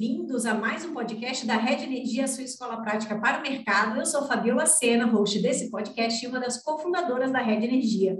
bem-vindos 0.00 0.46
a 0.46 0.54
mais 0.54 0.82
um 0.82 0.94
podcast 0.94 1.46
da 1.46 1.58
Rede 1.58 1.84
Energia, 1.84 2.26
sua 2.26 2.42
escola 2.42 2.80
prática 2.80 3.20
para 3.20 3.38
o 3.38 3.42
mercado. 3.42 3.98
Eu 3.98 4.06
sou 4.06 4.26
Fabiola 4.26 4.64
Sena, 4.64 5.04
host 5.04 5.42
desse 5.42 5.70
podcast 5.70 6.24
e 6.24 6.26
uma 6.26 6.40
das 6.40 6.62
cofundadoras 6.62 7.30
da 7.30 7.40
Rede 7.40 7.66
Energia. 7.66 8.16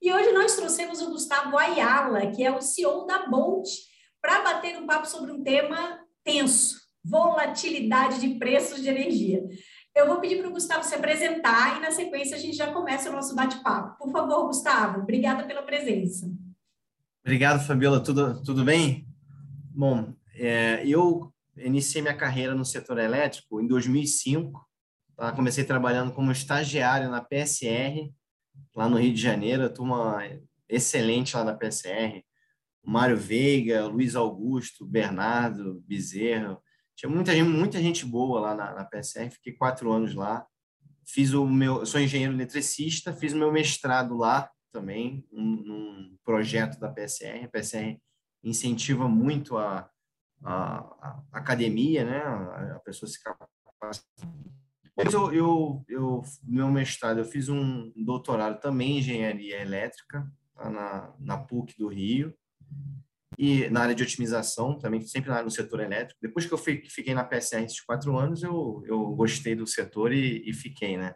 E 0.00 0.10
hoje 0.10 0.32
nós 0.32 0.56
trouxemos 0.56 1.02
o 1.02 1.10
Gustavo 1.10 1.58
Ayala, 1.58 2.28
que 2.28 2.42
é 2.42 2.50
o 2.50 2.62
CEO 2.62 3.04
da 3.04 3.26
Bolt, 3.26 3.68
para 4.22 4.42
bater 4.42 4.78
um 4.78 4.86
papo 4.86 5.06
sobre 5.06 5.30
um 5.30 5.42
tema 5.42 5.98
tenso, 6.24 6.76
volatilidade 7.04 8.22
de 8.22 8.38
preços 8.38 8.80
de 8.80 8.88
energia. 8.88 9.46
Eu 9.94 10.06
vou 10.06 10.20
pedir 10.20 10.38
para 10.38 10.48
o 10.48 10.52
Gustavo 10.52 10.82
se 10.82 10.94
apresentar 10.94 11.76
e, 11.76 11.82
na 11.82 11.90
sequência, 11.90 12.38
a 12.38 12.40
gente 12.40 12.56
já 12.56 12.72
começa 12.72 13.10
o 13.10 13.12
nosso 13.12 13.34
bate-papo. 13.34 13.98
Por 13.98 14.10
favor, 14.10 14.46
Gustavo, 14.46 15.02
obrigada 15.02 15.44
pela 15.44 15.60
presença. 15.60 16.26
Obrigado, 17.22 17.66
Fabiola. 17.66 18.02
Tudo, 18.02 18.42
tudo 18.42 18.64
bem? 18.64 19.06
Bom, 19.74 20.14
é, 20.38 20.86
eu 20.86 21.32
iniciei 21.56 22.00
minha 22.00 22.16
carreira 22.16 22.54
no 22.54 22.64
setor 22.64 22.98
elétrico 22.98 23.60
em 23.60 23.66
2005. 23.66 24.66
Tá? 25.16 25.32
Comecei 25.32 25.64
trabalhando 25.64 26.12
como 26.12 26.30
estagiário 26.30 27.10
na 27.10 27.20
PSR, 27.20 28.12
lá 28.74 28.88
no 28.88 28.98
Rio 28.98 29.12
de 29.12 29.20
Janeiro. 29.20 29.64
A 29.64 29.68
turma 29.68 30.22
excelente 30.68 31.36
lá 31.36 31.42
da 31.42 31.54
PSR. 31.54 32.24
Mário 32.84 33.16
Veiga, 33.16 33.86
Luiz 33.86 34.14
Augusto, 34.14 34.86
Bernardo, 34.86 35.82
Bezerro. 35.86 36.62
Tinha 36.96 37.10
muita 37.10 37.32
gente, 37.32 37.48
muita 37.48 37.80
gente 37.80 38.06
boa 38.06 38.40
lá 38.40 38.54
na, 38.54 38.74
na 38.74 38.84
PSR. 38.84 39.30
Fiquei 39.30 39.52
quatro 39.52 39.92
anos 39.92 40.14
lá. 40.14 40.46
Fiz 41.06 41.32
o 41.32 41.46
meu, 41.46 41.84
sou 41.86 42.00
engenheiro 42.00 42.34
eletricista, 42.34 43.12
fiz 43.12 43.32
o 43.32 43.38
meu 43.38 43.50
mestrado 43.50 44.16
lá 44.16 44.50
também, 44.70 45.26
num, 45.32 45.56
num 45.56 46.16
projeto 46.24 46.78
da 46.78 46.90
PSR. 46.90 47.44
A 47.44 47.48
PSR 47.48 47.98
incentiva 48.44 49.08
muito 49.08 49.56
a, 49.56 49.88
a, 50.44 50.78
a 51.02 51.22
academia, 51.32 52.04
né? 52.04 52.18
A, 52.18 52.80
pessoa 52.84 53.08
se 53.08 53.22
capacitar. 53.22 54.28
Depois 54.84 55.14
eu, 55.14 55.32
eu, 55.32 55.84
eu, 55.88 56.22
meu 56.42 56.68
mestrado, 56.68 57.18
eu 57.18 57.24
fiz 57.24 57.48
um 57.48 57.92
doutorado 57.94 58.60
também 58.60 58.92
em 58.92 58.98
engenharia 58.98 59.60
elétrica, 59.60 60.26
tá? 60.54 60.70
na, 60.70 61.14
na 61.20 61.38
PUC 61.38 61.78
do 61.78 61.88
Rio, 61.88 62.34
e 63.38 63.70
na 63.70 63.82
área 63.82 63.94
de 63.94 64.02
otimização, 64.02 64.76
também 64.76 65.00
sempre 65.02 65.30
no 65.42 65.50
setor 65.50 65.78
elétrico. 65.78 66.18
Depois 66.20 66.44
que 66.44 66.52
eu 66.52 66.58
fiquei 66.58 67.14
na 67.14 67.22
PSR 67.22 67.64
esses 67.64 67.80
quatro 67.80 68.18
anos, 68.18 68.42
eu, 68.42 68.82
eu 68.86 69.14
gostei 69.14 69.54
do 69.54 69.66
setor 69.66 70.12
e, 70.12 70.42
e 70.44 70.52
fiquei, 70.52 70.96
né? 70.96 71.14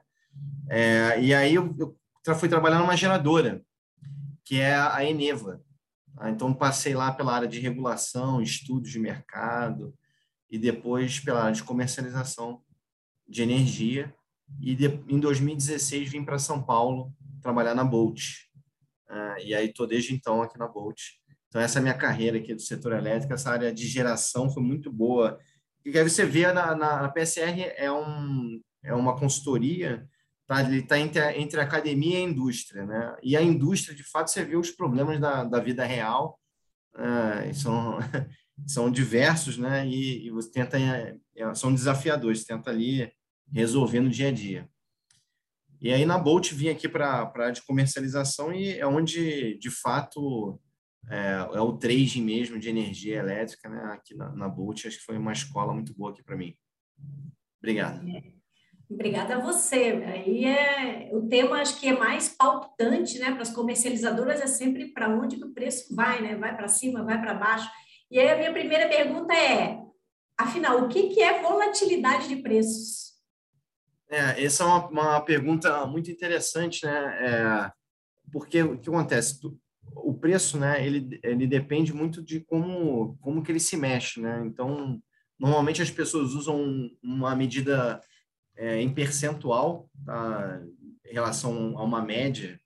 É, 0.71 1.21
e 1.21 1.35
aí 1.35 1.55
eu, 1.55 1.75
eu 1.77 2.35
fui 2.37 2.49
trabalhar 2.49 2.79
numa 2.79 2.97
geradora, 2.97 3.61
que 4.45 4.61
é 4.61 4.77
a 4.77 5.05
Eneva, 5.05 5.61
ah, 6.17 6.31
então, 6.31 6.53
passei 6.53 6.95
lá 6.95 7.13
pela 7.13 7.35
área 7.35 7.49
de 7.49 7.59
regulação, 7.59 8.43
estudos 8.43 8.91
de 8.91 8.99
mercado, 8.99 9.95
e 10.51 10.59
depois 10.59 11.19
pela 11.19 11.43
área 11.43 11.55
de 11.55 11.65
comercialização 11.65 12.63
de 13.27 13.43
energia. 13.43 14.15
E 14.61 14.75
de, 14.75 14.87
em 15.09 15.19
2016 15.19 16.11
vim 16.11 16.25
para 16.25 16.39
São 16.39 16.63
Paulo 16.63 17.13
trabalhar 17.41 17.75
na 17.75 17.85
Bolt. 17.85 18.21
Uh, 19.09 19.41
e 19.43 19.55
aí 19.55 19.69
estou 19.69 19.87
desde 19.87 20.15
então 20.15 20.43
aqui 20.43 20.59
na 20.59 20.69
Bolt. 20.69 21.01
Então, 21.49 21.61
essa 21.61 21.79
é 21.79 21.81
a 21.81 21.83
minha 21.83 21.95
carreira 21.95 22.39
aqui 22.39 22.55
do 22.55 22.61
setor 22.61 22.93
elétrico. 22.93 23.33
Essa 23.33 23.51
área 23.51 23.73
de 23.73 23.87
geração 23.87 24.51
foi 24.51 24.63
muito 24.63 24.93
boa. 24.93 25.39
E 25.85 25.99
aí 25.99 26.09
você 26.09 26.25
vê 26.25 26.51
na, 26.53 26.75
na, 26.75 27.03
na 27.03 27.09
PSR 27.09 27.73
é, 27.77 27.91
um, 27.91 28.61
é 28.83 28.95
uma 28.95 29.17
consultoria 29.17 30.07
Tá? 30.53 30.61
Ele 30.61 30.81
está 30.81 30.99
entre, 30.99 31.19
a, 31.19 31.39
entre 31.39 31.59
a 31.59 31.63
academia 31.63 32.19
e 32.19 32.23
a 32.23 32.29
indústria. 32.29 32.85
Né? 32.85 33.17
E 33.23 33.35
a 33.39 33.41
indústria, 33.41 33.97
de 33.97 34.03
fato, 34.05 34.31
você 34.31 34.45
vê 34.45 34.55
os 34.55 34.71
problemas 34.71 35.19
da, 35.19 35.45
da 35.45 35.59
vida 35.59 35.83
real, 35.83 36.39
uh, 36.95 37.55
são, 37.55 37.97
são 38.69 38.91
diversos, 38.91 39.57
né? 39.57 39.87
e, 39.87 40.27
e 40.27 40.31
você 40.31 40.51
tenta, 40.51 40.77
é, 40.79 41.55
são 41.55 41.73
desafiadores, 41.73 42.41
você 42.41 42.49
tenta 42.49 42.69
ali 42.69 43.11
resolver 43.51 44.01
no 44.01 44.11
dia 44.11 44.29
a 44.29 44.33
dia. 44.33 44.69
E 45.81 45.91
aí 45.91 46.05
na 46.05 46.19
Bolt 46.19 46.53
vim 46.53 46.69
aqui 46.69 46.87
para 46.87 47.07
a 47.07 47.41
área 47.41 47.53
de 47.53 47.63
comercialização 47.63 48.53
e 48.53 48.79
é 48.79 48.87
onde, 48.87 49.57
de 49.57 49.71
fato, 49.71 50.61
é, 51.09 51.33
é, 51.55 51.61
o 51.61 51.73
trading 51.79 52.23
mesmo 52.23 52.59
de 52.59 52.69
energia 52.69 53.19
elétrica, 53.19 53.71
né? 53.71 53.83
Aqui 53.87 54.15
na, 54.15 54.31
na 54.37 54.49
Bolt, 54.49 54.85
acho 54.85 54.99
que 54.99 55.05
foi 55.05 55.17
uma 55.17 55.33
escola 55.33 55.73
muito 55.73 55.95
boa 55.95 56.13
aqui 56.13 56.23
para 56.23 56.37
mim. 56.37 56.55
Obrigado. 57.59 58.05
Obrigada 58.95 59.37
a 59.37 59.41
você. 59.41 60.03
Aí 60.07 60.45
é 60.45 61.09
o 61.13 61.27
tema 61.27 61.61
acho 61.61 61.81
que 61.81 61.89
é 61.89 61.99
mais 61.99 62.29
palpitante, 62.29 63.19
né, 63.19 63.33
para 63.33 63.43
as 63.43 63.51
comercializadoras 63.51 64.41
é 64.41 64.47
sempre 64.47 64.93
para 64.93 65.09
onde 65.09 65.37
que 65.37 65.45
o 65.45 65.53
preço 65.53 65.95
vai, 65.95 66.21
né? 66.21 66.37
Vai 66.37 66.55
para 66.55 66.69
cima, 66.69 67.05
vai 67.05 67.21
para 67.21 67.35
baixo. 67.35 67.69
E 68.11 68.21
aí 68.21 68.31
a 68.31 68.37
minha 68.37 68.53
primeira 68.53 68.89
pergunta 68.89 69.33
é, 69.35 69.81
afinal, 70.39 70.83
o 70.83 70.89
que 70.89 71.09
que 71.09 71.23
é 71.23 71.41
volatilidade 71.41 72.29
de 72.29 72.37
preços? 72.37 73.13
É, 74.11 74.45
essa 74.45 74.65
é 74.65 74.67
uma, 74.67 74.89
uma 74.89 75.21
pergunta 75.23 75.87
muito 75.87 76.11
interessante, 76.11 76.85
né? 76.85 77.19
É, 77.21 77.73
porque 78.31 78.63
o 78.63 78.79
que 78.79 78.91
acontece? 78.91 79.41
O 79.97 80.13
preço, 80.13 80.59
né? 80.59 80.87
Ele, 80.87 81.19
ele 81.23 81.47
depende 81.47 81.95
muito 81.95 82.23
de 82.23 82.41
como 82.41 83.17
como 83.21 83.43
que 83.43 83.51
ele 83.51 83.61
se 83.61 83.77
mexe, 83.77 84.21
né? 84.21 84.43
Então, 84.45 85.01
normalmente 85.39 85.81
as 85.81 85.91
pessoas 85.91 86.35
usam 86.35 86.91
uma 87.03 87.35
medida 87.35 88.01
é, 88.57 88.81
em 88.81 88.93
percentual 88.93 89.89
tá, 90.05 90.63
em 91.05 91.13
relação 91.13 91.77
a 91.77 91.83
uma 91.83 92.03
média, 92.03 92.59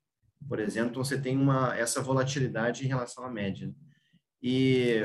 por 0.47 0.59
exemplo, 0.59 0.91
então 0.91 1.03
você 1.03 1.19
tem 1.19 1.37
uma, 1.37 1.75
essa 1.77 2.01
volatilidade 2.01 2.85
em 2.85 2.87
relação 2.87 3.25
à 3.25 3.29
média. 3.29 3.73
E 4.41 5.01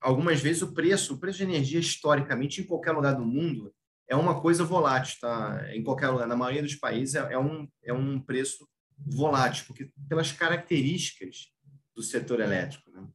algumas 0.00 0.40
vezes 0.40 0.62
o 0.62 0.72
preço, 0.72 1.14
o 1.14 1.18
preço 1.18 1.38
de 1.38 1.44
energia 1.44 1.80
historicamente 1.80 2.60
em 2.60 2.64
qualquer 2.64 2.92
lugar 2.92 3.14
do 3.14 3.24
mundo 3.24 3.72
é 4.08 4.14
uma 4.14 4.40
coisa 4.40 4.64
volátil, 4.64 5.18
tá? 5.20 5.66
Em 5.74 5.82
qualquer 5.82 6.08
lugar, 6.08 6.28
na 6.28 6.36
maioria 6.36 6.62
dos 6.62 6.76
países 6.76 7.14
é, 7.16 7.32
é 7.32 7.38
um 7.38 7.68
é 7.82 7.92
um 7.92 8.20
preço 8.20 8.68
volátil, 8.98 9.64
porque 9.66 9.90
pelas 10.08 10.30
características 10.30 11.48
do 11.94 12.02
setor 12.02 12.40
elétrico, 12.40 12.90
né? 12.90 13.06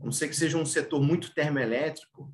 A 0.00 0.04
não 0.04 0.12
ser 0.12 0.28
que 0.28 0.36
seja 0.36 0.58
um 0.58 0.66
setor 0.66 1.00
muito 1.02 1.32
termoelétrico, 1.34 2.32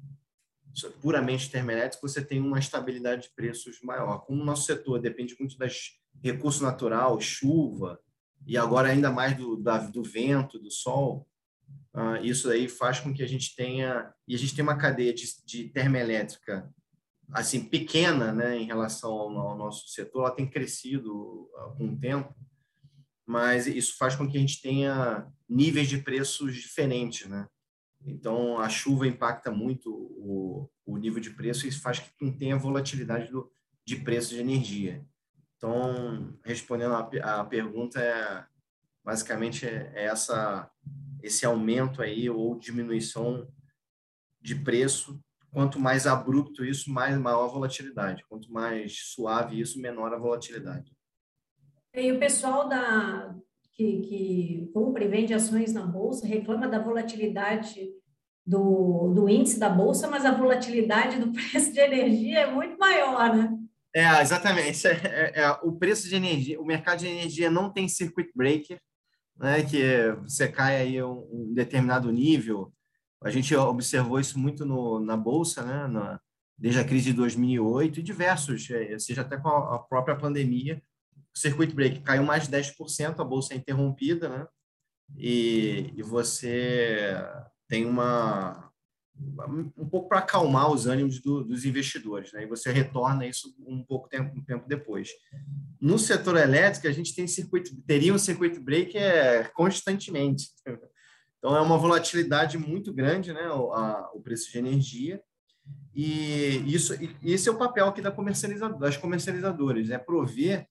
puramente 1.00 1.50
termoelétrico, 1.50 2.08
você 2.08 2.24
tem 2.24 2.40
uma 2.40 2.58
estabilidade 2.58 3.22
de 3.22 3.34
preços 3.34 3.80
maior. 3.82 4.18
Como 4.20 4.42
o 4.42 4.44
nosso 4.44 4.64
setor 4.64 5.00
depende 5.00 5.36
muito 5.38 5.58
das 5.58 5.98
recursos 6.22 6.60
natural, 6.60 7.20
chuva, 7.20 8.00
e 8.46 8.56
agora 8.56 8.88
ainda 8.88 9.10
mais 9.10 9.36
do, 9.36 9.56
da, 9.56 9.78
do 9.78 10.02
vento, 10.02 10.58
do 10.58 10.70
sol, 10.70 11.28
uh, 11.94 12.16
isso 12.22 12.50
aí 12.50 12.68
faz 12.68 13.00
com 13.00 13.12
que 13.12 13.22
a 13.22 13.28
gente 13.28 13.54
tenha... 13.54 14.12
E 14.26 14.34
a 14.34 14.38
gente 14.38 14.54
tem 14.54 14.62
uma 14.62 14.78
cadeia 14.78 15.12
de, 15.12 15.24
de 15.44 15.68
termoelétrica 15.68 16.72
assim 17.32 17.64
pequena 17.64 18.32
né, 18.32 18.58
em 18.58 18.66
relação 18.66 19.10
ao, 19.10 19.38
ao 19.38 19.56
nosso 19.56 19.88
setor, 19.88 20.26
ela 20.26 20.34
tem 20.34 20.46
crescido 20.46 21.48
uh, 21.54 21.74
com 21.76 21.86
o 21.86 21.98
tempo, 21.98 22.34
mas 23.26 23.66
isso 23.66 23.96
faz 23.96 24.14
com 24.14 24.28
que 24.28 24.36
a 24.36 24.40
gente 24.40 24.60
tenha 24.60 25.26
níveis 25.48 25.88
de 25.88 25.98
preços 25.98 26.54
diferentes, 26.54 27.28
né? 27.28 27.46
Então, 28.04 28.58
a 28.58 28.68
chuva 28.68 29.06
impacta 29.06 29.50
muito 29.50 29.92
o, 29.92 30.68
o 30.84 30.96
nível 30.96 31.20
de 31.20 31.30
preço 31.30 31.66
e 31.66 31.68
isso 31.68 31.80
faz 31.80 32.00
que 32.00 32.30
tenha 32.32 32.56
volatilidade 32.56 33.30
do, 33.30 33.50
de 33.84 33.96
preço 33.96 34.30
de 34.30 34.40
energia. 34.40 35.04
Então, 35.56 36.36
respondendo 36.44 36.94
a, 36.94 37.40
a 37.40 37.44
pergunta, 37.44 38.00
é, 38.00 38.44
basicamente 39.04 39.66
é 39.66 40.04
essa, 40.04 40.68
esse 41.22 41.46
aumento 41.46 42.02
aí 42.02 42.28
ou 42.28 42.58
diminuição 42.58 43.48
de 44.40 44.56
preço. 44.56 45.22
Quanto 45.52 45.78
mais 45.78 46.06
abrupto 46.06 46.64
isso, 46.64 46.90
mais 46.90 47.16
maior 47.16 47.44
a 47.44 47.52
volatilidade. 47.52 48.24
Quanto 48.28 48.50
mais 48.50 48.98
suave 49.12 49.60
isso, 49.60 49.80
menor 49.80 50.12
a 50.12 50.18
volatilidade. 50.18 50.92
E 51.94 52.10
o 52.10 52.18
pessoal 52.18 52.68
da, 52.68 53.36
que, 53.82 54.00
que 54.02 54.70
compra 54.72 55.04
e 55.04 55.08
vende 55.08 55.34
ações 55.34 55.72
na 55.72 55.84
bolsa 55.84 56.26
reclama 56.26 56.68
da 56.68 56.78
volatilidade 56.78 57.90
do, 58.46 59.12
do 59.14 59.28
índice 59.28 59.58
da 59.58 59.68
bolsa, 59.68 60.08
mas 60.08 60.24
a 60.24 60.32
volatilidade 60.32 61.18
do 61.18 61.32
preço 61.32 61.72
de 61.72 61.80
energia 61.80 62.40
é 62.40 62.52
muito 62.52 62.78
maior, 62.78 63.34
né? 63.34 63.58
É, 63.94 64.20
exatamente. 64.20 64.86
É, 64.86 64.92
é, 64.92 65.40
é, 65.40 65.50
o 65.62 65.72
preço 65.72 66.08
de 66.08 66.14
energia, 66.14 66.60
o 66.60 66.64
mercado 66.64 67.00
de 67.00 67.08
energia 67.08 67.50
não 67.50 67.70
tem 67.70 67.88
circuit 67.88 68.30
breaker, 68.34 68.80
né, 69.36 69.62
que 69.62 69.82
você 70.22 70.48
cai 70.48 70.76
aí 70.76 71.02
um, 71.02 71.28
um 71.30 71.54
determinado 71.54 72.10
nível. 72.10 72.72
A 73.22 73.30
gente 73.30 73.54
observou 73.54 74.18
isso 74.18 74.38
muito 74.38 74.64
no, 74.64 74.98
na 74.98 75.16
bolsa, 75.16 75.62
né, 75.62 75.86
na, 75.86 76.20
desde 76.56 76.80
a 76.80 76.84
crise 76.84 77.06
de 77.06 77.12
2008 77.14 78.00
e 78.00 78.02
diversos, 78.02 78.70
é, 78.70 78.98
seja 78.98 79.22
até 79.22 79.36
com 79.36 79.48
a, 79.48 79.76
a 79.76 79.78
própria 79.78 80.16
pandemia, 80.16 80.82
circuit 81.34 81.74
break 81.74 82.00
caiu 82.00 82.22
mais 82.22 82.46
de 82.46 82.56
10%, 82.56 83.18
a 83.18 83.24
bolsa 83.24 83.54
é 83.54 83.56
interrompida, 83.56 84.28
né? 84.28 84.46
E, 85.16 85.92
e 85.96 86.02
você 86.02 87.16
tem 87.68 87.86
uma 87.86 88.70
um 89.76 89.88
pouco 89.88 90.08
para 90.08 90.18
acalmar 90.18 90.70
os 90.70 90.86
ânimos 90.86 91.20
do, 91.20 91.44
dos 91.44 91.64
investidores, 91.64 92.32
né? 92.32 92.42
E 92.42 92.46
você 92.46 92.72
retorna 92.72 93.26
isso 93.26 93.54
um 93.60 93.84
pouco 93.84 94.08
tempo, 94.08 94.36
um 94.36 94.42
tempo 94.42 94.66
depois. 94.66 95.10
No 95.80 95.98
setor 95.98 96.36
elétrico, 96.36 96.88
a 96.88 96.92
gente 96.92 97.14
tem 97.14 97.26
circuito, 97.26 97.70
teria 97.82 98.12
um 98.12 98.18
circuit 98.18 98.58
breaker 98.58 99.52
constantemente. 99.54 100.48
Então 101.38 101.56
é 101.56 101.60
uma 101.60 101.76
volatilidade 101.76 102.56
muito 102.56 102.92
grande, 102.92 103.32
né? 103.32 103.50
O, 103.50 103.72
a, 103.72 104.12
o 104.14 104.20
preço 104.20 104.48
de 104.52 104.58
energia 104.58 105.20
E 105.92 106.62
isso, 106.72 106.94
esse 107.20 107.48
é 107.48 107.52
o 107.52 107.58
papel 107.58 107.88
aqui 107.88 108.00
da 108.00 108.12
comercializador, 108.12 108.78
das 108.78 108.96
comercializadoras, 108.96 109.90
é 109.90 109.98
prover 109.98 110.68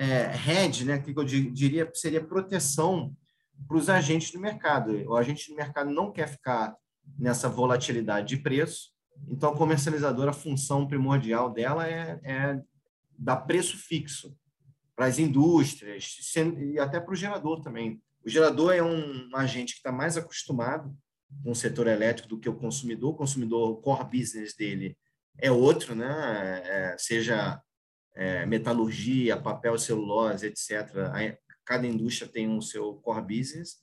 é, 0.00 0.32
hedge, 0.48 0.86
né, 0.86 0.98
que 0.98 1.10
eu 1.10 1.24
diria 1.24 1.90
seria 1.92 2.24
proteção 2.24 3.14
para 3.68 3.76
os 3.76 3.90
agentes 3.90 4.30
do 4.30 4.40
mercado. 4.40 4.92
O 5.06 5.14
agente 5.14 5.50
do 5.50 5.54
mercado 5.54 5.90
não 5.90 6.10
quer 6.10 6.26
ficar 6.26 6.74
nessa 7.18 7.50
volatilidade 7.50 8.28
de 8.28 8.42
preço, 8.42 8.92
então 9.28 9.50
a 9.50 9.56
comercializadora, 9.56 10.30
a 10.30 10.34
função 10.34 10.86
primordial 10.86 11.52
dela 11.52 11.86
é, 11.86 12.18
é 12.22 12.60
dar 13.18 13.36
preço 13.42 13.76
fixo 13.76 14.34
para 14.96 15.04
as 15.04 15.18
indústrias 15.18 16.14
e 16.58 16.78
até 16.78 16.98
para 16.98 17.12
o 17.12 17.16
gerador 17.16 17.60
também. 17.60 18.00
O 18.24 18.28
gerador 18.30 18.72
é 18.72 18.82
um 18.82 19.28
agente 19.34 19.74
que 19.74 19.80
está 19.80 19.92
mais 19.92 20.16
acostumado 20.16 20.96
com 21.44 21.50
o 21.50 21.54
setor 21.54 21.86
elétrico 21.86 22.28
do 22.28 22.38
que 22.38 22.48
o 22.48 22.56
consumidor. 22.56 23.10
O 23.10 23.16
consumidor, 23.16 23.70
o 23.70 23.76
core 23.76 24.18
business 24.18 24.54
dele 24.56 24.96
é 25.38 25.50
outro, 25.50 25.94
né? 25.94 26.62
É, 26.64 26.96
seja 26.98 27.60
é, 28.20 28.44
metalurgia, 28.44 29.40
papel, 29.40 29.78
celulose, 29.78 30.46
etc. 30.46 30.90
Cada 31.64 31.86
indústria 31.86 32.30
tem 32.30 32.46
um 32.46 32.60
seu 32.60 32.96
core 32.96 33.38
business, 33.38 33.78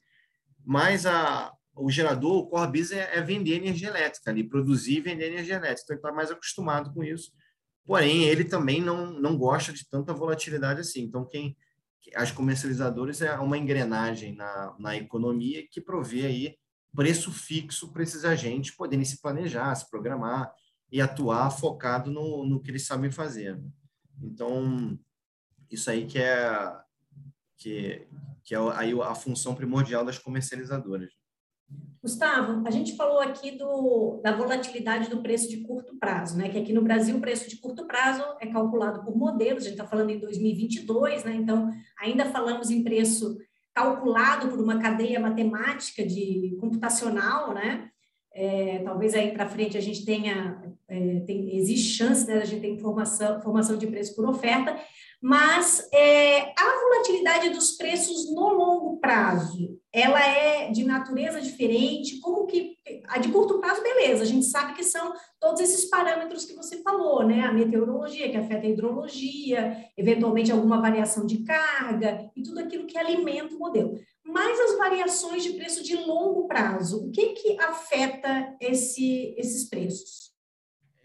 mas 0.63 1.07
a, 1.07 1.51
o 1.75 1.89
gerador, 1.89 2.37
o 2.37 2.47
core 2.47 2.71
business 2.71 2.99
é, 2.99 3.17
é 3.17 3.21
vender 3.21 3.55
energia 3.55 3.87
elétrica, 3.87 4.29
ali, 4.29 4.43
produzir 4.43 4.97
e 4.97 5.01
vender 5.01 5.31
energia 5.31 5.55
elétrica. 5.55 5.85
Então, 5.85 5.95
ele 5.95 6.01
está 6.01 6.11
mais 6.11 6.29
acostumado 6.29 6.93
com 6.93 7.03
isso. 7.03 7.31
Porém, 7.83 8.25
ele 8.25 8.43
também 8.43 8.79
não, 8.79 9.11
não 9.19 9.35
gosta 9.35 9.73
de 9.73 9.89
tanta 9.89 10.13
volatilidade 10.13 10.81
assim. 10.81 11.01
Então, 11.01 11.25
quem 11.25 11.57
as 12.13 12.31
comercializadoras 12.31 13.23
é 13.23 13.33
uma 13.39 13.57
engrenagem 13.57 14.35
na, 14.35 14.75
na 14.77 14.95
economia 14.95 15.65
que 15.67 15.81
provê 15.81 16.27
aí 16.27 16.55
preço 16.95 17.31
fixo 17.31 17.91
para 17.91 18.03
esses 18.03 18.23
agentes 18.23 18.75
poderem 18.75 19.03
se 19.03 19.19
planejar, 19.19 19.73
se 19.73 19.89
programar 19.89 20.51
e 20.91 21.01
atuar 21.01 21.49
focado 21.49 22.11
no, 22.11 22.45
no 22.45 22.61
que 22.61 22.69
eles 22.69 22.85
sabem 22.85 23.11
fazer. 23.11 23.59
Então, 24.21 24.97
isso 25.69 25.89
aí 25.89 26.05
que 26.05 26.19
é, 26.19 26.73
que, 27.57 28.07
que 28.43 28.55
é 28.55 28.57
aí 28.75 28.93
a 29.01 29.15
função 29.15 29.55
primordial 29.55 30.05
das 30.05 30.17
comercializadoras. 30.17 31.11
Gustavo, 32.01 32.65
a 32.65 32.71
gente 32.71 32.95
falou 32.95 33.19
aqui 33.19 33.51
do, 33.51 34.21
da 34.23 34.31
volatilidade 34.31 35.09
do 35.09 35.21
preço 35.21 35.49
de 35.49 35.57
curto 35.57 35.97
prazo, 35.97 36.37
né? 36.37 36.47
Que 36.47 36.59
aqui 36.59 36.71
no 36.71 36.81
Brasil 36.81 37.17
o 37.17 37.21
preço 37.21 37.49
de 37.49 37.57
curto 37.57 37.85
prazo 37.85 38.23
é 38.39 38.47
calculado 38.47 39.03
por 39.03 39.17
modelos, 39.17 39.63
a 39.63 39.65
gente 39.65 39.73
está 39.73 39.85
falando 39.85 40.11
em 40.11 40.19
2022, 40.19 41.25
né? 41.25 41.35
Então, 41.35 41.69
ainda 41.99 42.25
falamos 42.25 42.71
em 42.71 42.83
preço 42.83 43.37
calculado 43.73 44.47
por 44.49 44.59
uma 44.59 44.79
cadeia 44.79 45.19
matemática 45.19 46.05
de 46.05 46.55
computacional, 46.59 47.53
né? 47.53 47.91
É, 48.33 48.79
talvez 48.83 49.13
aí 49.13 49.33
para 49.33 49.49
frente 49.49 49.77
a 49.77 49.81
gente 49.81 50.05
tenha, 50.05 50.66
é, 50.89 51.19
tem, 51.21 51.55
existe 51.57 51.97
chance 51.97 52.25
né, 52.25 52.35
a 52.35 52.45
gente 52.45 52.61
ter 52.61 52.69
informação, 52.69 53.41
formação 53.41 53.77
de 53.77 53.87
preço 53.87 54.15
por 54.15 54.27
oferta, 54.27 54.79
mas 55.21 55.89
é, 55.91 56.53
a 56.57 56.79
volatilidade 56.81 57.49
dos 57.49 57.71
preços 57.71 58.31
no 58.31 58.49
longo 58.49 58.97
prazo, 58.97 59.79
ela 59.91 60.23
é 60.23 60.69
de 60.69 60.83
natureza 60.83 61.41
diferente? 61.41 62.19
Como 62.19 62.45
que 62.45 62.77
a 63.07 63.17
de 63.17 63.29
curto 63.29 63.59
prazo, 63.59 63.81
beleza? 63.81 64.21
A 64.23 64.27
gente 64.27 64.45
sabe 64.45 64.75
que 64.75 64.83
são 64.83 65.13
todos 65.39 65.59
esses 65.59 65.85
parâmetros 65.89 66.45
que 66.45 66.53
você 66.53 66.83
falou, 66.83 67.25
né? 67.25 67.41
A 67.41 67.51
meteorologia 67.51 68.29
que 68.29 68.37
afeta 68.37 68.67
a 68.67 68.69
hidrologia, 68.69 69.85
eventualmente 69.97 70.51
alguma 70.51 70.79
variação 70.79 71.25
de 71.25 71.39
carga 71.39 72.29
e 72.35 72.43
tudo 72.43 72.59
aquilo 72.59 72.85
que 72.85 72.97
alimenta 72.97 73.55
o 73.55 73.59
modelo. 73.59 73.99
Mas 74.23 74.59
as 74.59 74.77
variações 74.77 75.41
de 75.41 75.53
preço 75.53 75.83
de 75.83 75.95
longo 75.95 76.47
prazo, 76.47 77.07
o 77.07 77.11
que 77.11 77.29
que 77.29 77.59
afeta 77.59 78.55
esse, 78.61 79.33
esses 79.35 79.67
preços? 79.67 80.36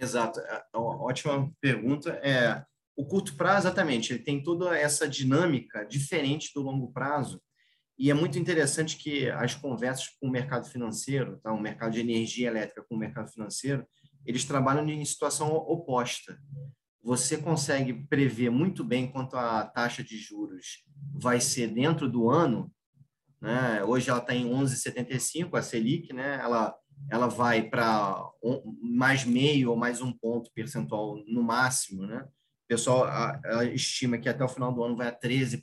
Exato, 0.02 0.40
é, 0.40 0.64
ótima 0.74 1.52
pergunta. 1.60 2.10
É 2.24 2.64
o 2.96 3.06
curto 3.06 3.36
prazo, 3.36 3.68
exatamente, 3.68 4.12
ele 4.12 4.22
tem 4.22 4.42
toda 4.42 4.76
essa 4.76 5.08
dinâmica 5.08 5.84
diferente 5.86 6.50
do 6.54 6.60
longo 6.60 6.92
prazo. 6.92 7.40
E 7.98 8.10
é 8.10 8.14
muito 8.14 8.38
interessante 8.38 8.96
que 8.96 9.30
as 9.30 9.54
conversas 9.54 10.08
com 10.20 10.26
o 10.26 10.30
mercado 10.30 10.68
financeiro, 10.68 11.38
tá? 11.42 11.52
o 11.52 11.60
mercado 11.60 11.92
de 11.92 12.00
energia 12.00 12.48
elétrica 12.48 12.84
com 12.88 12.96
o 12.96 12.98
mercado 12.98 13.30
financeiro, 13.30 13.86
eles 14.26 14.44
trabalham 14.44 14.86
em 14.88 15.04
situação 15.04 15.52
oposta. 15.52 16.36
Você 17.02 17.36
consegue 17.36 17.94
prever 18.08 18.50
muito 18.50 18.84
bem 18.84 19.10
quanto 19.10 19.36
a 19.36 19.64
taxa 19.64 20.02
de 20.02 20.18
juros 20.18 20.84
vai 21.14 21.40
ser 21.40 21.68
dentro 21.68 22.10
do 22.10 22.28
ano. 22.28 22.72
Né? 23.40 23.84
Hoje 23.84 24.10
ela 24.10 24.20
está 24.20 24.34
em 24.34 24.50
11,75, 24.50 25.56
a 25.56 25.62
Selic, 25.62 26.12
né? 26.12 26.40
ela, 26.42 26.74
ela 27.10 27.28
vai 27.28 27.62
para 27.62 28.22
mais 28.82 29.24
meio 29.24 29.70
ou 29.70 29.76
mais 29.76 30.00
um 30.00 30.12
ponto 30.12 30.50
percentual 30.54 31.16
no 31.26 31.42
máximo. 31.42 32.06
Né? 32.06 32.26
pessoal 32.72 33.04
a, 33.04 33.38
a 33.58 33.64
estima 33.66 34.16
que 34.16 34.30
até 34.30 34.42
o 34.42 34.48
final 34.48 34.72
do 34.72 34.82
ano 34.82 34.96
vai 34.96 35.08
a 35.08 35.12
13%. 35.12 35.62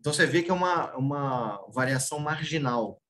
Então, 0.00 0.12
você 0.12 0.24
vê 0.24 0.42
que 0.42 0.50
é 0.50 0.54
uma, 0.54 0.96
uma 0.96 1.66
variação 1.70 2.18
marginal. 2.18 3.02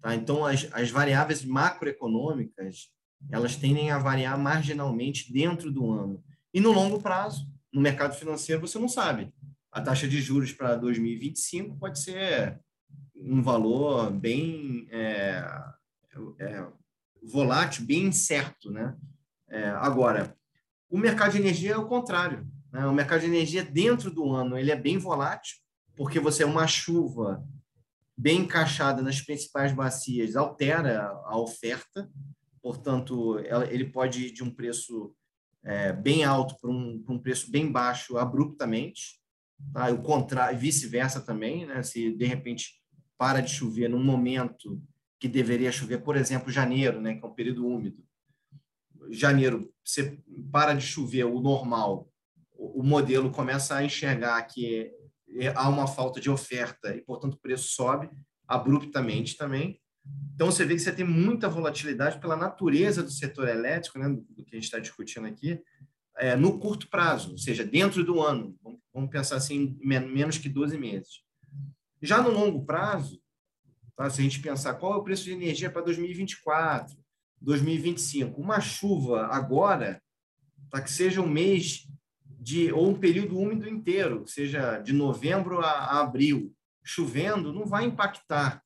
Tá? 0.00 0.16
Então, 0.16 0.44
as, 0.44 0.68
as 0.72 0.90
variáveis 0.90 1.44
macroeconômicas, 1.44 2.90
elas 3.30 3.54
tendem 3.54 3.92
a 3.92 3.98
variar 3.98 4.36
marginalmente 4.36 5.32
dentro 5.32 5.70
do 5.70 5.92
ano. 5.92 6.24
E 6.52 6.58
no 6.58 6.72
longo 6.72 7.00
prazo, 7.00 7.46
no 7.72 7.80
mercado 7.80 8.16
financeiro, 8.16 8.60
você 8.60 8.80
não 8.80 8.88
sabe. 8.88 9.32
A 9.70 9.80
taxa 9.80 10.08
de 10.08 10.20
juros 10.20 10.52
para 10.52 10.74
2025 10.74 11.78
pode 11.78 12.00
ser 12.00 12.58
um 13.14 13.42
valor 13.42 14.10
bem 14.10 14.88
é, 14.90 15.44
é, 16.38 16.66
volátil, 17.22 17.84
bem 17.84 18.04
incerto. 18.04 18.70
Né? 18.70 18.96
É, 19.48 19.68
agora, 19.70 20.36
o 20.88 20.98
mercado 20.98 21.32
de 21.32 21.38
energia 21.38 21.72
é 21.72 21.76
o 21.76 21.88
contrário. 21.88 22.46
Né? 22.72 22.86
O 22.86 22.92
mercado 22.92 23.20
de 23.20 23.26
energia 23.26 23.64
dentro 23.64 24.10
do 24.10 24.30
ano 24.30 24.56
ele 24.56 24.70
é 24.70 24.76
bem 24.76 24.98
volátil, 24.98 25.56
porque 25.96 26.20
você 26.20 26.42
é 26.42 26.46
uma 26.46 26.66
chuva 26.66 27.44
bem 28.16 28.40
encaixada 28.40 29.00
nas 29.00 29.20
principais 29.20 29.72
bacias 29.72 30.34
altera 30.34 31.08
a 31.24 31.38
oferta, 31.38 32.10
portanto 32.60 33.38
ele 33.70 33.84
pode 33.84 34.26
ir 34.26 34.32
de 34.32 34.42
um 34.42 34.50
preço 34.50 35.14
é, 35.64 35.92
bem 35.92 36.24
alto 36.24 36.56
para 36.60 36.70
um, 36.70 37.04
um, 37.08 37.18
preço 37.18 37.50
bem 37.50 37.70
baixo 37.70 38.18
abruptamente, 38.18 39.20
tá? 39.72 39.88
o 39.90 40.02
contrário, 40.02 40.58
vice-versa 40.58 41.20
também, 41.20 41.66
né? 41.66 41.82
Se 41.82 42.12
de 42.12 42.24
repente 42.24 42.82
para 43.16 43.40
de 43.40 43.50
chover 43.50 43.88
num 43.88 44.02
momento 44.02 44.80
que 45.18 45.28
deveria 45.28 45.72
chover, 45.72 46.02
por 46.02 46.16
exemplo, 46.16 46.50
janeiro, 46.50 47.00
né, 47.00 47.14
que 47.14 47.24
é 47.24 47.28
um 47.28 47.34
período 47.34 47.66
úmido, 47.66 48.02
janeiro 49.10 49.72
você 49.84 50.18
para 50.52 50.74
de 50.74 50.84
chover 50.84 51.24
o 51.24 51.40
normal, 51.40 52.10
o 52.52 52.82
modelo 52.82 53.30
começa 53.30 53.76
a 53.76 53.84
enxergar 53.84 54.42
que 54.42 54.92
há 55.54 55.68
uma 55.68 55.86
falta 55.86 56.20
de 56.20 56.28
oferta 56.28 56.94
e, 56.94 57.00
portanto, 57.00 57.34
o 57.34 57.40
preço 57.40 57.68
sobe 57.68 58.10
abruptamente 58.46 59.36
também. 59.36 59.80
Então, 60.34 60.50
você 60.50 60.64
vê 60.64 60.74
que 60.74 60.80
você 60.80 60.92
tem 60.92 61.04
muita 61.04 61.48
volatilidade 61.48 62.18
pela 62.18 62.36
natureza 62.36 63.02
do 63.02 63.10
setor 63.10 63.48
elétrico, 63.48 63.98
né, 63.98 64.08
do 64.08 64.44
que 64.44 64.54
a 64.54 64.58
gente 64.58 64.64
está 64.64 64.78
discutindo 64.78 65.26
aqui, 65.26 65.60
é, 66.16 66.34
no 66.34 66.58
curto 66.58 66.88
prazo, 66.88 67.32
ou 67.32 67.38
seja, 67.38 67.64
dentro 67.64 68.04
do 68.04 68.20
ano. 68.20 68.56
Vamos 68.92 69.10
pensar 69.10 69.36
assim, 69.36 69.78
menos 69.80 70.38
que 70.38 70.48
12 70.48 70.76
meses. 70.76 71.22
Já 72.02 72.22
no 72.22 72.30
longo 72.30 72.64
prazo, 72.64 73.20
tá, 73.98 74.08
se 74.08 74.20
a 74.20 74.24
gente 74.24 74.40
pensar 74.40 74.74
qual 74.74 74.94
é 74.94 74.96
o 74.96 75.02
preço 75.02 75.24
de 75.24 75.32
energia 75.32 75.68
para 75.68 75.82
2024, 75.82 76.96
2025. 77.40 78.40
Uma 78.40 78.60
chuva 78.60 79.26
agora, 79.26 80.00
para 80.70 80.82
que 80.82 80.90
seja 80.90 81.20
um 81.20 81.28
mês 81.28 81.88
de 82.24 82.72
ou 82.72 82.88
um 82.88 82.94
período 82.94 83.36
úmido 83.36 83.68
inteiro, 83.68 84.24
seja 84.26 84.78
de 84.78 84.92
novembro 84.92 85.58
a, 85.60 85.70
a 85.70 86.00
abril, 86.00 86.54
chovendo, 86.84 87.52
não 87.52 87.66
vai 87.66 87.84
impactar 87.84 88.62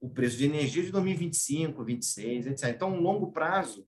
o 0.00 0.08
preço 0.08 0.38
de 0.38 0.46
energia 0.46 0.82
de 0.82 0.90
2025, 0.90 1.84
26, 1.84 2.46
etc. 2.46 2.68
Então, 2.70 2.94
um 2.94 3.02
longo 3.02 3.30
prazo, 3.30 3.86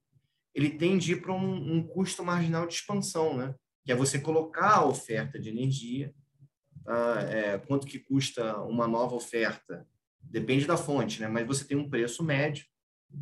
ele 0.55 0.69
tende 0.69 1.17
para 1.17 1.33
um, 1.33 1.77
um, 1.77 1.83
custo 1.83 2.23
marginal 2.23 2.67
de 2.67 2.75
expansão, 2.75 3.35
né? 3.35 3.55
que 3.83 3.91
é 3.91 3.97
você 3.97 4.19
colocar 4.19 4.77
a 4.77 4.87
oferta 4.87 5.39
de 5.39 5.49
energia, 5.49 6.15
tá? 6.85 7.23
é, 7.23 7.59
quanto 7.59 7.87
que 7.87 7.99
custa 7.99 8.59
uma 8.59 8.87
nova 8.87 9.15
oferta, 9.15 9.87
depende 10.23 10.67
da 10.67 10.77
fonte, 10.77 11.21
né? 11.21 11.29
mas 11.29 11.47
você 11.47 11.65
tem 11.65 11.77
um 11.77 11.89
preço 11.89 12.23
médio, 12.23 12.65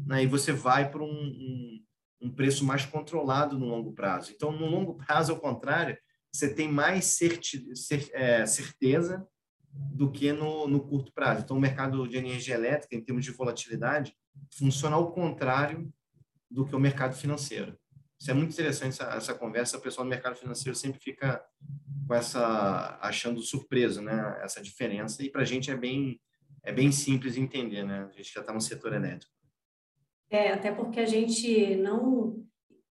né, 0.07 0.23
e 0.23 0.27
você 0.27 0.53
vai 0.53 0.89
para 0.89 1.03
um, 1.03 1.11
um, 1.11 1.85
um, 2.23 2.31
preço 2.31 2.65
mais 2.65 2.85
controlado 2.85 3.59
no 3.59 3.67
longo 3.67 3.93
prazo. 3.93 4.33
Então, 4.33 4.53
no 4.53 4.67
longo 4.67 4.95
prazo, 4.95 5.33
ao 5.33 5.41
contrário, 5.41 5.99
você 6.33 6.53
tem 6.53 6.71
mais 6.71 7.07
certi, 7.07 7.75
cer, 7.75 8.09
é, 8.13 8.47
certeza 8.47 9.27
do 9.73 10.11
que 10.11 10.33
no, 10.33 10.69
no 10.69 10.81
curto 10.81 11.13
prazo. 11.13 11.43
Então, 11.43 11.57
o 11.57 11.61
mercado 11.61 12.07
de 12.07 12.17
energia 12.17 12.55
elétrica, 12.55 12.95
em 12.95 13.03
termos 13.03 13.25
de 13.25 13.33
volatilidade, 13.33 14.15
funciona 14.53 14.97
ao 14.97 15.13
contrário 15.13 15.93
do 16.51 16.65
que 16.65 16.75
o 16.75 16.81
mercado 16.81 17.15
financeiro. 17.15 17.77
Isso 18.21 18.31
é 18.31 18.35
muito 18.35 18.53
interessante 18.53 19.01
essa, 19.01 19.05
essa 19.15 19.35
conversa. 19.35 19.79
O 19.79 19.81
pessoal 19.81 20.05
do 20.05 20.11
mercado 20.11 20.37
financeiro 20.37 20.77
sempre 20.77 21.01
fica 21.01 21.43
com 22.07 22.15
essa 22.15 22.99
achando 23.01 23.41
surpresa, 23.41 24.03
né? 24.03 24.39
Essa 24.43 24.61
diferença. 24.61 25.23
E 25.23 25.31
para 25.31 25.43
a 25.43 25.45
gente 25.45 25.71
é 25.71 25.77
bem 25.77 26.21
é 26.63 26.73
bem 26.73 26.93
simples 26.93 27.37
entender, 27.37 27.85
né? 27.85 28.09
A 28.11 28.17
gente 28.17 28.33
já 28.33 28.41
está 28.41 28.53
no 28.53 28.61
setor 28.61 28.93
elétrico. 28.93 29.33
É, 30.31 30.53
até 30.53 30.71
porque 30.71 31.01
a 31.01 31.07
gente 31.07 31.77
não 31.77 32.45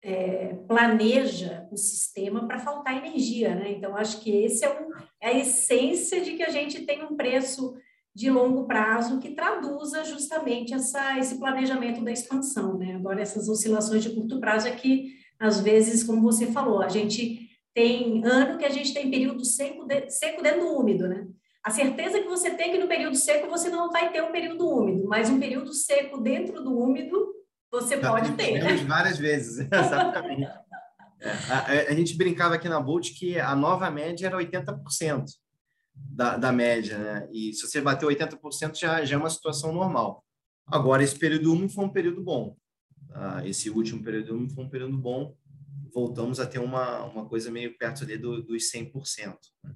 é, 0.03 0.55
planeja 0.67 1.69
o 1.71 1.77
sistema 1.77 2.47
para 2.47 2.59
faltar 2.59 2.97
energia, 2.97 3.55
né? 3.55 3.71
Então, 3.73 3.97
acho 3.97 4.21
que 4.21 4.31
esse 4.31 4.65
é, 4.65 4.81
um, 4.81 4.91
é, 5.21 5.29
a 5.29 5.39
essência 5.39 6.21
de 6.21 6.35
que 6.35 6.43
a 6.43 6.51
gente 6.51 6.85
tem 6.85 7.05
um 7.05 7.17
preço 7.17 7.75
de 8.15 8.31
longo 8.31 8.67
prazo 8.67 9.21
que 9.21 9.31
traduza 9.31 10.05
justamente 10.05 10.75
essa, 10.75 11.17
esse 11.19 11.39
planejamento 11.39 12.03
da 12.03 12.11
expansão, 12.11 12.77
né? 12.77 12.95
Agora, 12.95 13.21
essas 13.21 13.49
oscilações 13.49 14.03
de 14.03 14.11
curto 14.11 14.41
prazo 14.41 14.67
é 14.67 14.73
que, 14.73 15.15
às 15.39 15.61
vezes, 15.61 16.03
como 16.03 16.21
você 16.21 16.47
falou, 16.49 16.83
a 16.83 16.89
gente 16.89 17.49
tem 17.73 18.25
ano 18.25 18.59
que 18.59 18.65
a 18.65 18.71
gente 18.71 18.93
tem 18.93 19.09
período 19.09 19.45
seco, 19.45 19.87
de, 19.87 20.11
seco 20.11 20.43
dentro 20.43 20.63
do 20.63 20.77
úmido, 20.77 21.07
né? 21.07 21.29
A 21.65 21.71
certeza 21.71 22.21
que 22.21 22.29
você 22.29 22.51
tem 22.51 22.73
que 22.73 22.79
no 22.79 22.89
período 22.89 23.17
seco 23.17 23.49
você 23.49 23.69
não 23.69 23.91
vai 23.91 24.11
ter 24.13 24.23
um 24.23 24.33
período 24.33 24.69
úmido, 24.69 25.07
mas 25.09 25.29
um 25.29 25.41
período 25.41 25.73
seco 25.73 26.19
dentro 26.19 26.63
do 26.63 26.79
úmido 26.79 27.35
você 27.71 28.01
Já 28.01 28.11
pode 28.11 28.33
ter. 28.33 28.85
várias 28.87 29.19
vezes, 29.19 29.59
exatamente. 29.71 30.51
É, 31.21 31.31
a, 31.31 31.91
a, 31.91 31.95
gente 31.95 32.17
brincava 32.17 32.55
aqui 32.55 32.69
na 32.69 32.81
Bolt 32.81 33.11
que 33.19 33.39
a 33.39 33.55
nova 33.55 33.91
média 33.91 34.27
era 34.27 34.39
80% 34.39 35.25
da, 35.95 36.37
da 36.37 36.53
média, 36.53 36.97
né? 36.97 37.29
E 37.33 37.53
se 37.53 37.67
você 37.67 37.81
bater 37.81 38.07
80% 38.07 38.79
já, 38.79 39.05
já 39.05 39.17
é 39.17 39.19
uma 39.19 39.29
situação 39.29 39.73
normal. 39.73 40.25
Agora, 40.67 41.03
esse 41.03 41.19
período 41.19 41.53
úmido 41.53 41.73
foi 41.73 41.85
um 41.85 41.93
período 41.93 42.23
bom. 42.23 42.57
Tá? 43.09 43.43
Esse 43.47 43.69
último 43.69 44.03
período 44.03 44.35
úmido 44.35 44.55
foi 44.55 44.65
um 44.65 44.71
período 44.71 44.97
bom. 44.97 45.35
Voltamos 45.93 46.39
a 46.39 46.47
ter 46.47 46.59
uma, 46.59 47.05
uma 47.05 47.27
coisa 47.27 47.51
meio 47.51 47.77
perto 47.77 48.05
ali 48.05 48.17
do, 48.17 48.43
dos 48.43 48.71
100%. 48.71 49.37
Né? 49.65 49.75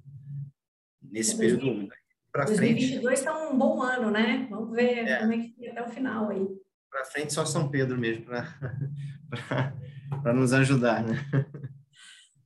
Nesse 1.11 1.37
período 1.37 1.69
úmido. 1.69 1.93
Para 2.31 2.45
2022 2.45 3.19
está 3.19 3.47
um 3.47 3.57
bom 3.57 3.81
ano, 3.81 4.09
né? 4.09 4.47
Vamos 4.49 4.71
ver 4.71 5.07
é. 5.07 5.19
como 5.19 5.33
é 5.33 5.37
que 5.37 5.49
fica 5.49 5.71
até 5.71 5.83
o 5.83 5.89
final 5.89 6.29
aí 6.29 6.47
para 6.93 7.03
frente 7.05 7.33
só 7.33 7.43
São 7.43 7.69
Pedro 7.69 7.97
mesmo 7.97 8.25
para 8.25 8.45
nos 10.33 10.53
ajudar, 10.53 11.03
né? 11.03 11.25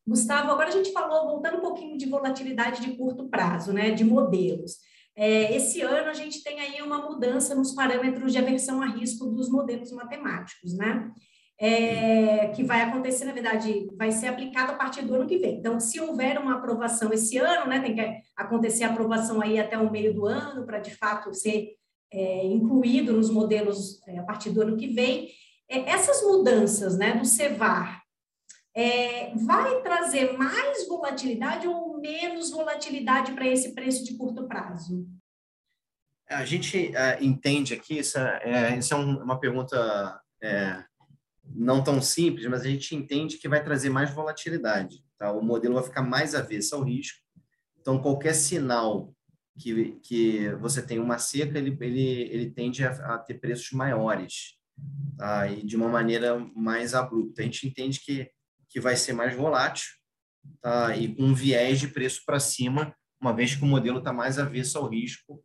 Gustavo, 0.08 0.52
agora 0.52 0.70
a 0.70 0.72
gente 0.72 0.94
falou, 0.94 1.28
voltando 1.28 1.58
um 1.58 1.62
pouquinho 1.62 1.98
de 1.98 2.06
volatilidade 2.06 2.82
de 2.82 2.96
curto 2.96 3.28
prazo, 3.28 3.74
né, 3.74 3.92
de 3.92 4.06
modelos. 4.06 4.78
É, 5.14 5.54
esse 5.54 5.82
ano 5.82 6.10
a 6.10 6.14
gente 6.14 6.42
tem 6.44 6.62
aí 6.62 6.82
uma 6.82 7.10
mudança 7.10 7.54
nos 7.54 7.74
parâmetros 7.74 8.32
de 8.32 8.38
aversão 8.38 8.82
a 8.82 8.86
risco 8.86 9.26
dos 9.26 9.50
modelos 9.50 9.92
matemáticos, 9.92 10.78
né? 10.78 11.12
É, 11.60 12.50
que 12.50 12.64
vai 12.64 12.82
acontecer, 12.82 13.26
na 13.26 13.32
verdade, 13.32 13.88
vai 13.98 14.12
ser 14.12 14.28
aplicado 14.28 14.74
a 14.74 14.76
partir 14.76 15.02
do 15.02 15.16
ano 15.16 15.26
que 15.26 15.40
vem. 15.40 15.58
Então, 15.58 15.80
se 15.80 16.00
houver 16.00 16.38
uma 16.38 16.58
aprovação 16.58 17.12
esse 17.12 17.40
ano, 17.40 17.68
né, 17.68 17.80
tem 17.80 17.96
que 17.96 18.22
acontecer 18.36 18.84
a 18.84 18.92
aprovação 18.92 19.42
aí 19.42 19.58
até 19.60 19.76
o 19.76 19.90
meio 19.90 20.14
do 20.14 20.28
ano, 20.28 20.68
para 20.68 20.78
de 20.78 20.94
fato 20.94 21.34
ser 21.34 21.76
é, 22.12 22.46
incluído 22.46 23.14
nos 23.14 23.30
modelos 23.30 24.02
é, 24.08 24.20
a 24.20 24.24
partir 24.24 24.52
do 24.52 24.62
ano 24.62 24.78
que 24.78 24.88
vem. 24.88 25.30
É, 25.70 25.90
essas 25.90 26.22
mudanças 26.22 26.98
né, 26.98 27.14
do 27.14 27.26
CEVAR 27.26 28.04
é, 28.76 29.34
vai 29.36 29.82
trazer 29.82 30.38
mais 30.38 30.88
volatilidade 30.88 31.68
ou 31.68 32.00
menos 32.00 32.52
volatilidade 32.52 33.34
para 33.34 33.48
esse 33.48 33.74
preço 33.74 34.06
de 34.06 34.16
curto 34.16 34.48
prazo? 34.48 35.08
A 36.30 36.46
gente 36.46 36.96
é, 36.96 37.18
entende 37.24 37.74
aqui, 37.74 38.00
essa 38.00 38.40
é, 38.44 38.78
essa 38.78 38.94
é 38.94 38.98
uma 38.98 39.40
pergunta 39.40 40.22
não 41.54 41.84
tão 41.84 42.02
simples, 42.02 42.46
mas 42.48 42.62
a 42.62 42.68
gente 42.68 42.96
entende 42.96 43.38
que 43.38 43.48
vai 43.48 43.64
trazer 43.64 43.90
mais 43.90 44.14
volatilidade. 44.14 45.04
Tá? 45.18 45.32
O 45.32 45.42
modelo 45.42 45.76
vai 45.76 45.84
ficar 45.84 46.02
mais 46.02 46.36
avesso 46.36 46.76
ao 46.76 46.84
risco. 46.84 47.20
Então, 47.80 48.02
qualquer 48.02 48.34
sinal 48.34 49.14
que, 49.58 50.00
que 50.04 50.50
você 50.56 50.82
tem 50.82 51.00
uma 51.00 51.18
seca, 51.18 51.58
ele, 51.58 51.76
ele, 51.82 52.22
ele 52.32 52.52
tende 52.52 52.86
a, 52.86 52.92
a 53.16 53.18
ter 53.18 53.36
preços 53.36 53.72
maiores, 53.72 54.58
tá? 55.18 55.48
e 55.48 55.66
de 55.66 55.76
uma 55.76 55.88
maneira 55.88 56.38
mais 56.56 56.94
abrupta. 56.94 57.42
A 57.42 57.46
gente 57.46 57.68
entende 57.68 58.00
que, 58.00 58.30
que 58.70 58.80
vai 58.80 58.96
ser 58.96 59.14
mais 59.14 59.36
volátil 59.36 59.90
tá? 60.62 60.96
e 60.96 61.16
com 61.16 61.24
um 61.24 61.34
viés 61.34 61.80
de 61.80 61.88
preço 61.88 62.22
para 62.26 62.40
cima, 62.40 62.96
uma 63.20 63.34
vez 63.34 63.56
que 63.56 63.64
o 63.64 63.68
modelo 63.68 64.00
está 64.00 64.14
mais 64.14 64.38
avesso 64.38 64.78
ao 64.78 64.88
risco 64.88 65.44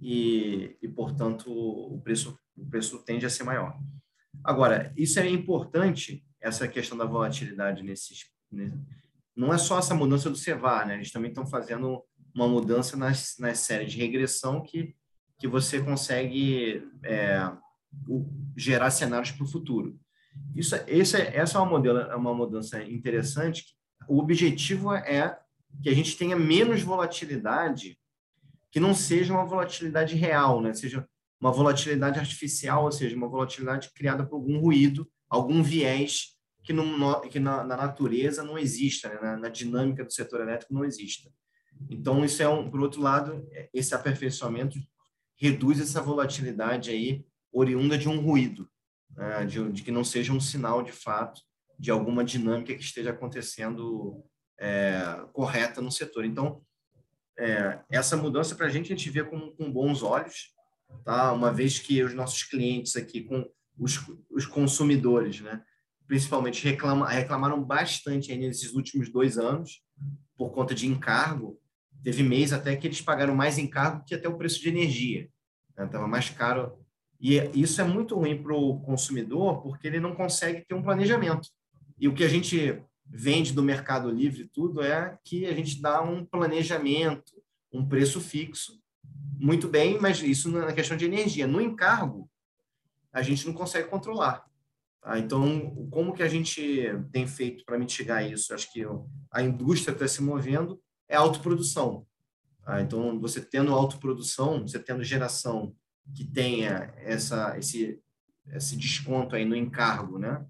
e, 0.00 0.76
e 0.80 0.88
portanto, 0.88 1.50
o 1.50 2.00
preço, 2.00 2.38
o 2.56 2.64
preço 2.66 3.02
tende 3.04 3.26
a 3.26 3.30
ser 3.30 3.42
maior. 3.42 3.76
Agora, 4.44 4.92
isso 4.96 5.18
é 5.18 5.28
importante, 5.28 6.24
essa 6.40 6.68
questão 6.68 6.96
da 6.96 7.04
volatilidade 7.04 7.82
nesses. 7.82 8.26
Não 9.36 9.52
é 9.52 9.58
só 9.58 9.78
essa 9.78 9.94
mudança 9.94 10.30
do 10.30 10.36
CEVAR, 10.36 10.86
né? 10.86 10.94
Eles 10.94 11.12
também 11.12 11.30
estão 11.30 11.46
fazendo 11.46 12.02
uma 12.34 12.48
mudança 12.48 12.96
nas, 12.96 13.36
nas 13.38 13.58
séries 13.60 13.92
de 13.92 13.98
regressão 13.98 14.62
que, 14.62 14.94
que 15.38 15.48
você 15.48 15.80
consegue 15.80 16.82
é, 17.04 17.50
gerar 18.56 18.90
cenários 18.90 19.32
para 19.32 19.44
o 19.44 19.48
futuro. 19.48 19.98
Isso, 20.54 20.76
esse, 20.86 21.16
é, 21.16 21.36
essa 21.36 21.58
é 21.58 21.60
uma, 21.60 21.70
modelo, 21.70 21.98
é 21.98 22.16
uma 22.16 22.34
mudança 22.34 22.82
interessante. 22.82 23.64
O 24.08 24.18
objetivo 24.18 24.94
é 24.94 25.38
que 25.82 25.88
a 25.88 25.94
gente 25.94 26.16
tenha 26.16 26.36
menos 26.36 26.82
volatilidade, 26.82 27.98
que 28.70 28.80
não 28.80 28.94
seja 28.94 29.32
uma 29.32 29.44
volatilidade 29.44 30.14
real, 30.16 30.60
né? 30.60 30.72
seja 30.74 31.06
uma 31.40 31.52
volatilidade 31.52 32.18
artificial, 32.18 32.84
ou 32.84 32.92
seja, 32.92 33.16
uma 33.16 33.28
volatilidade 33.28 33.90
criada 33.94 34.26
por 34.26 34.36
algum 34.36 34.58
ruído, 34.58 35.08
algum 35.28 35.62
viés 35.62 36.36
que, 36.62 36.72
que 37.30 37.38
na, 37.38 37.64
na 37.64 37.76
natureza 37.76 38.42
não 38.42 38.58
exista, 38.58 39.08
né? 39.08 39.18
na, 39.20 39.36
na 39.36 39.48
dinâmica 39.48 40.04
do 40.04 40.12
setor 40.12 40.40
elétrico 40.40 40.74
não 40.74 40.84
exista. 40.84 41.30
Então, 41.88 42.24
isso 42.24 42.42
é 42.42 42.48
um, 42.48 42.68
por 42.68 42.80
outro 42.80 43.00
lado, 43.00 43.46
esse 43.72 43.94
aperfeiçoamento 43.94 44.78
reduz 45.36 45.80
essa 45.80 46.02
volatilidade 46.02 46.90
aí 46.90 47.24
oriunda 47.52 47.96
de 47.96 48.08
um 48.08 48.20
ruído, 48.20 48.68
né? 49.16 49.46
de, 49.46 49.70
de, 49.70 49.82
que 49.82 49.92
não 49.92 50.02
seja 50.02 50.32
um 50.32 50.40
sinal 50.40 50.82
de 50.82 50.92
fato 50.92 51.40
de 51.78 51.90
alguma 51.92 52.24
dinâmica 52.24 52.74
que 52.74 52.82
esteja 52.82 53.10
acontecendo 53.10 54.24
é, 54.58 55.00
correta 55.32 55.80
no 55.80 55.92
setor. 55.92 56.24
Então, 56.24 56.60
é, 57.38 57.80
essa 57.88 58.16
mudança 58.16 58.56
para 58.56 58.66
a 58.66 58.68
gente 58.68 58.92
a 58.92 58.96
gente 58.96 59.08
vê 59.08 59.22
com, 59.22 59.52
com 59.52 59.72
bons 59.72 60.02
olhos, 60.02 60.52
tá? 61.04 61.32
Uma 61.32 61.52
vez 61.52 61.78
que 61.78 62.02
os 62.02 62.14
nossos 62.14 62.42
clientes 62.42 62.96
aqui, 62.96 63.22
com 63.22 63.48
os, 63.78 64.00
os 64.30 64.46
consumidores, 64.46 65.40
né? 65.40 65.62
Principalmente 66.06 66.64
reclama, 66.64 67.08
reclamaram 67.08 67.62
bastante 67.62 68.34
nesses 68.34 68.72
últimos 68.72 69.10
dois 69.10 69.36
anos 69.36 69.82
por 70.36 70.50
conta 70.50 70.74
de 70.74 70.86
encargo 70.86 71.60
Teve 72.02 72.22
mês 72.22 72.52
até 72.52 72.76
que 72.76 72.86
eles 72.86 73.00
pagaram 73.00 73.34
mais 73.34 73.58
encargo 73.58 74.04
que 74.06 74.14
até 74.14 74.28
o 74.28 74.36
preço 74.36 74.60
de 74.60 74.68
energia. 74.68 75.28
Estava 75.70 76.04
né? 76.04 76.10
mais 76.10 76.30
caro. 76.30 76.78
E 77.20 77.36
isso 77.54 77.80
é 77.80 77.84
muito 77.84 78.14
ruim 78.14 78.40
para 78.40 78.54
o 78.54 78.80
consumidor, 78.80 79.60
porque 79.60 79.88
ele 79.88 79.98
não 79.98 80.14
consegue 80.14 80.64
ter 80.64 80.74
um 80.74 80.82
planejamento. 80.82 81.48
E 81.98 82.06
o 82.06 82.14
que 82.14 82.22
a 82.22 82.28
gente 82.28 82.80
vende 83.04 83.52
do 83.52 83.62
Mercado 83.62 84.08
Livre 84.10 84.48
tudo 84.52 84.82
é 84.82 85.18
que 85.24 85.46
a 85.46 85.52
gente 85.52 85.82
dá 85.82 86.00
um 86.00 86.24
planejamento, 86.24 87.32
um 87.72 87.86
preço 87.86 88.20
fixo. 88.20 88.80
Muito 89.40 89.68
bem, 89.68 89.98
mas 90.00 90.20
isso 90.20 90.50
na 90.50 90.72
questão 90.72 90.96
de 90.96 91.04
energia. 91.04 91.46
No 91.46 91.60
encargo, 91.60 92.28
a 93.12 93.22
gente 93.22 93.46
não 93.46 93.54
consegue 93.54 93.88
controlar. 93.88 94.44
Tá? 95.00 95.18
Então, 95.18 95.88
como 95.90 96.12
que 96.12 96.22
a 96.22 96.28
gente 96.28 96.90
tem 97.12 97.26
feito 97.26 97.64
para 97.64 97.78
mitigar 97.78 98.28
isso? 98.28 98.52
Acho 98.52 98.72
que 98.72 98.84
a 99.30 99.42
indústria 99.42 99.92
está 99.92 100.08
se 100.08 100.22
movendo 100.22 100.80
é 101.08 101.16
autoprodução. 101.16 102.04
Tá? 102.64 102.80
Então, 102.80 103.18
você 103.20 103.40
tendo 103.40 103.72
autoprodução, 103.72 104.62
você 104.62 104.78
tendo 104.78 105.04
geração 105.04 105.74
que 106.14 106.24
tenha 106.24 106.92
essa, 106.96 107.56
esse, 107.58 108.00
esse 108.48 108.76
desconto 108.76 109.36
aí 109.36 109.44
no 109.44 109.54
encargo, 109.54 110.18
né? 110.18 110.44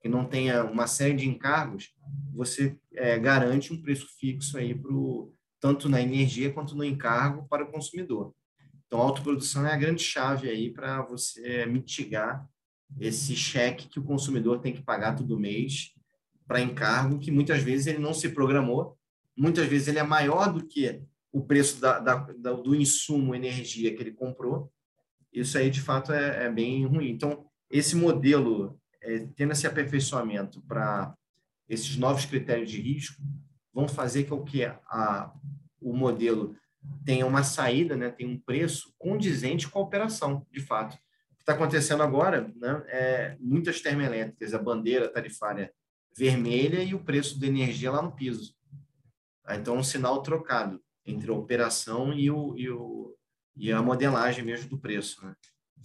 que 0.00 0.08
não 0.08 0.24
tenha 0.24 0.64
uma 0.64 0.86
série 0.86 1.14
de 1.14 1.28
encargos, 1.28 1.94
você 2.32 2.76
é, 2.94 3.18
garante 3.18 3.72
um 3.72 3.80
preço 3.80 4.06
fixo 4.18 4.58
aí 4.58 4.74
pro, 4.74 5.32
tanto 5.62 5.88
na 5.88 6.02
energia 6.02 6.52
quanto 6.52 6.76
no 6.76 6.84
encargo 6.84 7.48
para 7.48 7.64
o 7.64 7.70
consumidor. 7.70 8.34
Então, 8.86 9.00
a 9.00 9.04
autoprodução 9.04 9.66
é 9.66 9.72
a 9.72 9.76
grande 9.78 10.02
chave 10.02 10.50
aí 10.50 10.70
para 10.70 11.00
você 11.00 11.64
mitigar 11.64 12.46
esse 13.00 13.34
cheque 13.34 13.88
que 13.88 13.98
o 13.98 14.04
consumidor 14.04 14.60
tem 14.60 14.74
que 14.74 14.82
pagar 14.82 15.16
todo 15.16 15.40
mês 15.40 15.94
para 16.46 16.60
encargo, 16.60 17.18
que 17.18 17.30
muitas 17.30 17.62
vezes 17.62 17.86
ele 17.86 17.98
não 17.98 18.12
se 18.12 18.28
programou 18.28 18.98
muitas 19.36 19.66
vezes 19.66 19.88
ele 19.88 19.98
é 19.98 20.02
maior 20.02 20.52
do 20.52 20.66
que 20.66 21.02
o 21.32 21.42
preço 21.42 21.80
da, 21.80 21.98
da, 21.98 22.14
do 22.52 22.74
insumo 22.74 23.34
energia 23.34 23.94
que 23.94 24.02
ele 24.02 24.12
comprou. 24.12 24.70
Isso 25.32 25.56
aí, 25.56 25.70
de 25.70 25.80
fato, 25.80 26.12
é, 26.12 26.44
é 26.44 26.50
bem 26.50 26.84
ruim. 26.86 27.10
Então, 27.10 27.46
esse 27.70 27.96
modelo, 27.96 28.78
é, 29.00 29.26
tendo 29.34 29.52
esse 29.52 29.66
aperfeiçoamento 29.66 30.60
para 30.62 31.14
esses 31.68 31.96
novos 31.96 32.26
critérios 32.26 32.70
de 32.70 32.80
risco, 32.80 33.22
vão 33.72 33.88
fazer 33.88 34.24
com 34.24 34.42
que 34.44 34.64
a, 34.64 35.32
o 35.80 35.96
modelo 35.96 36.56
tenha 37.04 37.26
uma 37.26 37.42
saída, 37.42 37.96
né, 37.96 38.10
tenha 38.10 38.28
um 38.28 38.38
preço 38.38 38.94
condizente 38.98 39.68
com 39.68 39.78
a 39.78 39.82
operação, 39.82 40.46
de 40.50 40.60
fato. 40.60 40.94
O 40.94 41.36
que 41.36 41.42
está 41.42 41.54
acontecendo 41.54 42.02
agora, 42.02 42.52
né, 42.56 42.82
é 42.88 43.36
muitas 43.40 43.80
termoelétricas, 43.80 44.54
a 44.54 44.58
bandeira 44.58 45.08
tarifária 45.08 45.72
vermelha 46.16 46.82
e 46.82 46.94
o 46.94 47.02
preço 47.02 47.38
da 47.40 47.46
energia 47.46 47.90
lá 47.90 48.02
no 48.02 48.12
piso. 48.12 48.54
Então, 49.50 49.76
um 49.76 49.82
sinal 49.82 50.22
trocado 50.22 50.80
entre 51.04 51.30
a 51.30 51.34
operação 51.34 52.12
e, 52.12 52.30
o, 52.30 52.56
e, 52.56 52.70
o, 52.70 53.16
e 53.56 53.72
a 53.72 53.82
modelagem 53.82 54.44
mesmo 54.44 54.68
do 54.68 54.78
preço. 54.78 55.24
Né? 55.24 55.34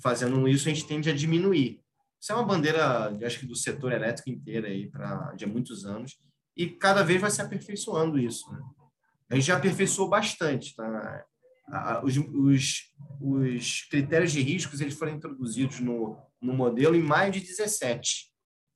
Fazendo 0.01 0.47
isso, 0.47 0.67
a 0.67 0.73
gente 0.73 0.85
tende 0.85 1.09
a 1.09 1.15
diminuir 1.15 1.81
Isso 2.21 2.31
é 2.31 2.35
uma 2.35 2.45
bandeira, 2.45 3.17
acho 3.25 3.39
que 3.39 3.47
do 3.47 3.55
setor 3.55 3.93
elétrico 3.93 4.29
inteiro 4.29 4.67
aí 4.67 4.87
para 4.89 5.33
de 5.33 5.45
muitos 5.45 5.85
anos 5.85 6.19
e 6.57 6.67
cada 6.69 7.03
vez 7.03 7.21
vai 7.21 7.29
se 7.29 7.41
aperfeiçoando 7.41 8.17
isso. 8.19 8.51
Né? 8.51 8.59
A 9.29 9.35
gente 9.35 9.45
já 9.45 9.57
aperfeiçoou 9.57 10.09
bastante, 10.09 10.75
tá? 10.75 11.25
Os, 12.01 12.15
os, 12.17 12.93
os 13.19 13.81
critérios 13.89 14.31
de 14.31 14.41
riscos 14.41 14.79
eles 14.79 14.93
foram 14.93 15.11
introduzidos 15.11 15.81
no, 15.81 16.17
no 16.41 16.53
modelo 16.53 16.95
em 16.95 17.03
maio 17.03 17.31
de 17.31 17.41
17. 17.41 18.31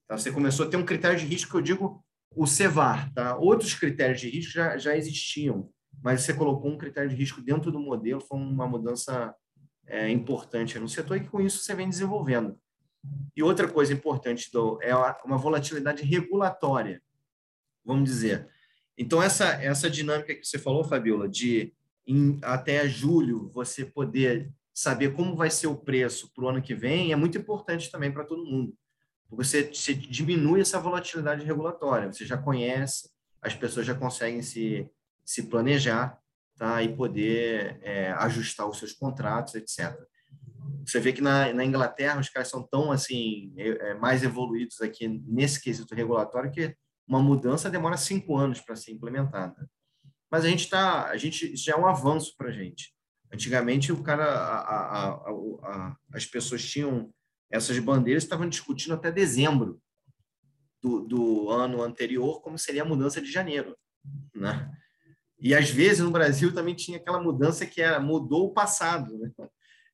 Tá? 0.08 0.18
Você 0.18 0.30
começou 0.30 0.66
a 0.66 0.70
ter 0.70 0.76
um 0.76 0.86
critério 0.86 1.18
de 1.18 1.26
risco 1.26 1.52
que 1.52 1.58
eu 1.58 1.62
digo 1.62 2.04
o 2.36 2.46
CEVAR. 2.46 3.12
Tá? 3.14 3.38
Outros 3.38 3.74
critérios 3.74 4.20
de 4.20 4.30
risco 4.30 4.52
já, 4.52 4.78
já 4.78 4.96
existiam, 4.96 5.70
mas 6.04 6.22
você 6.22 6.34
colocou 6.34 6.70
um 6.70 6.78
critério 6.78 7.10
de 7.10 7.16
risco 7.16 7.42
dentro 7.42 7.72
do 7.72 7.80
modelo, 7.80 8.20
foi 8.20 8.38
uma 8.38 8.68
mudança 8.68 9.34
é, 9.88 10.10
importante 10.10 10.78
no 10.78 10.90
setor 10.90 11.18
e 11.18 11.28
com 11.28 11.40
isso 11.40 11.60
você 11.60 11.74
vem 11.74 11.90
desenvolvendo. 11.90 12.60
E 13.36 13.42
outra 13.42 13.68
coisa 13.68 13.94
importante 13.94 14.52
do, 14.52 14.78
é 14.82 14.94
uma 15.26 15.38
volatilidade 15.38 16.04
regulatória, 16.04 17.02
vamos 17.84 18.10
dizer. 18.10 18.48
Então, 18.98 19.22
essa, 19.22 19.46
essa 19.64 19.90
dinâmica 19.90 20.36
que 20.36 20.46
você 20.46 20.60
falou, 20.60 20.84
Fabiola, 20.84 21.28
de 21.28 21.74
em, 22.06 22.40
até 22.44 22.88
julho 22.88 23.50
você 23.54 23.86
poder 23.86 24.52
saber 24.74 25.14
como 25.14 25.36
vai 25.36 25.50
ser 25.50 25.68
o 25.68 25.78
preço 25.78 26.32
para 26.34 26.46
o 26.46 26.50
ano 26.50 26.62
que 26.62 26.74
vem, 26.74 27.12
é 27.12 27.16
muito 27.16 27.38
importante 27.38 27.92
também 27.92 28.12
para 28.12 28.26
todo 28.26 28.46
mundo. 28.46 28.74
Você, 29.30 29.64
você 29.64 29.94
diminui 29.94 30.62
essa 30.62 30.80
volatilidade 30.80 31.46
regulatória, 31.46 32.12
você 32.12 32.26
já 32.26 32.38
conhece, 32.38 33.10
as 33.42 33.56
pessoas 33.56 33.86
já 33.86 33.96
conseguem 33.96 34.42
se, 34.42 34.90
se 35.26 35.44
planejar 35.44 36.20
tá? 36.58 36.84
e 36.84 36.96
poder 36.96 37.80
é, 37.82 38.12
ajustar 38.12 38.68
os 38.68 38.78
seus 38.78 38.92
contratos, 38.92 39.56
etc. 39.56 39.98
Você 40.86 41.00
vê 41.00 41.14
que 41.14 41.22
na, 41.22 41.54
na 41.54 41.64
Inglaterra 41.64 42.20
os 42.20 42.30
caras 42.30 42.50
são 42.50 42.62
tão 42.62 42.92
assim 42.92 43.54
é, 43.58 43.94
mais 43.96 44.24
evoluídos 44.24 44.82
aqui 44.82 45.08
nesse 45.08 45.62
quesito 45.62 45.96
regulatório 45.96 46.52
que 46.52 46.76
uma 47.12 47.22
mudança 47.22 47.70
demora 47.70 47.98
cinco 47.98 48.38
anos 48.38 48.62
para 48.62 48.76
ser 48.76 48.94
implementada. 48.94 49.70
Mas 50.32 50.46
a 50.46 50.48
gente 50.48 50.64
está, 50.64 51.08
a 51.08 51.18
gente 51.18 51.58
já 51.58 51.74
é 51.74 51.76
um 51.76 51.86
avanço 51.86 52.34
para 52.38 52.48
a 52.48 52.52
gente. 52.54 52.94
Antigamente 53.34 53.92
o 53.92 54.02
cara, 54.02 54.24
a, 54.24 54.60
a, 54.60 55.10
a, 55.12 55.98
as 56.14 56.26
pessoas 56.26 56.64
tinham 56.64 57.14
essas 57.52 57.78
bandeiras 57.80 58.24
estavam 58.24 58.48
discutindo 58.48 58.94
até 58.94 59.12
dezembro 59.12 59.82
do, 60.82 61.02
do 61.02 61.50
ano 61.50 61.84
anterior 61.84 62.42
como 62.42 62.58
seria 62.58 62.84
a 62.84 62.86
mudança 62.86 63.22
de 63.22 63.30
janeiro, 63.30 63.78
né? 64.34 64.72
E 65.38 65.54
às 65.54 65.70
vezes 65.70 66.00
no 66.00 66.12
Brasil 66.12 66.54
também 66.54 66.76
tinha 66.76 66.98
aquela 66.98 67.22
mudança 67.22 67.66
que 67.66 67.82
era 67.82 68.00
mudou 68.00 68.48
o 68.48 68.54
passado, 68.54 69.18
né? 69.18 69.30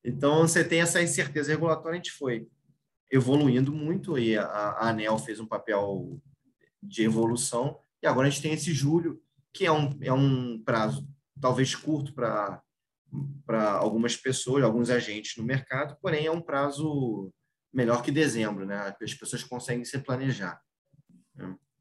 Então 0.06 0.42
você 0.42 0.64
tem 0.64 0.82
essa 0.82 1.02
incerteza 1.02 1.52
regulatória, 1.52 1.94
a 1.94 2.04
gente 2.04 2.12
foi 2.12 2.48
evoluindo 3.12 3.74
muito 3.74 4.20
e 4.20 4.38
a, 4.38 4.46
a 4.46 4.90
ANEL 4.90 5.18
fez 5.18 5.40
um 5.40 5.48
papel 5.48 6.22
de 6.82 7.04
evolução 7.04 7.80
e 8.02 8.08
agora 8.08 8.28
a 8.28 8.30
gente 8.30 8.42
tem 8.42 8.54
esse 8.54 8.74
julho 8.74 9.22
que 9.54 9.66
é 9.66 9.72
um, 9.72 9.98
é 10.02 10.14
um 10.14 10.62
prazo 10.64 11.08
talvez 11.40 11.76
curto 11.76 12.14
para 12.14 12.62
para 13.46 13.72
algumas 13.72 14.18
pessoas, 14.18 14.64
alguns 14.64 14.90
agentes 14.90 15.38
no 15.38 15.44
mercado, 15.44 15.98
porém 16.02 16.26
é 16.26 16.32
um 16.32 16.42
prazo 16.42 17.32
melhor 17.74 18.04
que 18.04 18.12
dezembro, 18.12 18.66
né? 18.66 18.94
As 19.02 19.14
pessoas 19.14 19.44
conseguem 19.44 19.86
se 19.86 19.98
planejar. 20.00 20.60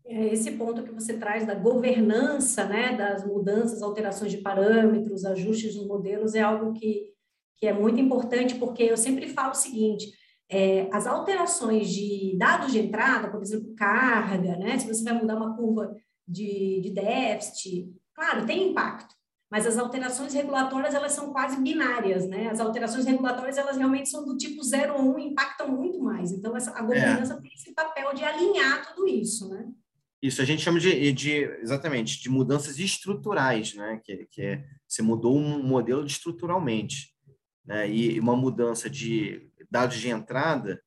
É 0.04 0.32
esse 0.32 0.52
ponto 0.52 0.84
que 0.84 0.92
você 0.92 1.14
traz 1.14 1.44
da 1.44 1.54
governança, 1.54 2.64
né, 2.64 2.96
das 2.96 3.26
mudanças, 3.26 3.82
alterações 3.82 4.30
de 4.30 4.38
parâmetros, 4.38 5.24
ajustes 5.24 5.74
nos 5.74 5.86
modelos, 5.86 6.34
é 6.36 6.42
algo 6.42 6.72
que, 6.72 7.12
que 7.56 7.66
é 7.66 7.72
muito 7.72 8.00
importante, 8.00 8.54
porque 8.54 8.84
eu 8.84 8.96
sempre 8.96 9.28
falo 9.28 9.50
o 9.50 9.54
seguinte, 9.54 10.12
é, 10.48 10.88
as 10.92 11.06
alterações 11.06 11.88
de 11.90 12.36
dados 12.38 12.72
de 12.72 12.78
entrada, 12.78 13.28
por 13.28 13.42
exemplo, 13.42 13.74
carga, 13.74 14.56
né, 14.56 14.78
se 14.78 14.86
você 14.86 15.02
vai 15.02 15.14
mudar 15.14 15.36
uma 15.36 15.56
curva 15.56 15.94
de, 16.26 16.80
de 16.82 16.90
déficit, 16.90 17.92
claro, 18.14 18.46
tem 18.46 18.70
impacto, 18.70 19.14
mas 19.50 19.66
as 19.66 19.78
alterações 19.78 20.34
regulatórias 20.34 20.94
elas 20.94 21.12
são 21.12 21.32
quase 21.32 21.60
binárias, 21.60 22.28
né? 22.28 22.48
As 22.48 22.58
alterações 22.58 23.04
regulatórias 23.06 23.56
elas 23.56 23.76
realmente 23.76 24.08
são 24.08 24.24
do 24.24 24.36
tipo 24.36 24.60
0 24.62 24.94
ou 24.94 25.02
1, 25.02 25.14
um, 25.14 25.18
impactam 25.20 25.68
muito 25.68 26.00
mais. 26.00 26.32
Então 26.32 26.56
essa, 26.56 26.76
a 26.76 26.82
governança 26.82 27.34
é. 27.34 27.40
tem 27.40 27.52
esse 27.54 27.72
papel 27.72 28.12
de 28.12 28.24
alinhar 28.24 28.88
tudo 28.88 29.06
isso, 29.06 29.48
né? 29.48 29.68
Isso 30.20 30.42
a 30.42 30.44
gente 30.44 30.62
chama 30.62 30.80
de, 30.80 31.12
de 31.12 31.44
exatamente 31.60 32.20
de 32.20 32.28
mudanças 32.28 32.80
estruturais, 32.80 33.74
né? 33.74 34.00
Que, 34.02 34.26
que 34.32 34.42
é, 34.42 34.64
você 34.86 35.00
mudou 35.00 35.36
um 35.36 35.62
modelo 35.62 36.04
estruturalmente, 36.04 37.12
né? 37.64 37.88
E 37.88 38.18
uma 38.18 38.34
mudança 38.34 38.90
de 38.90 39.48
dados 39.76 39.98
de 39.98 40.08
entrada, 40.08 40.80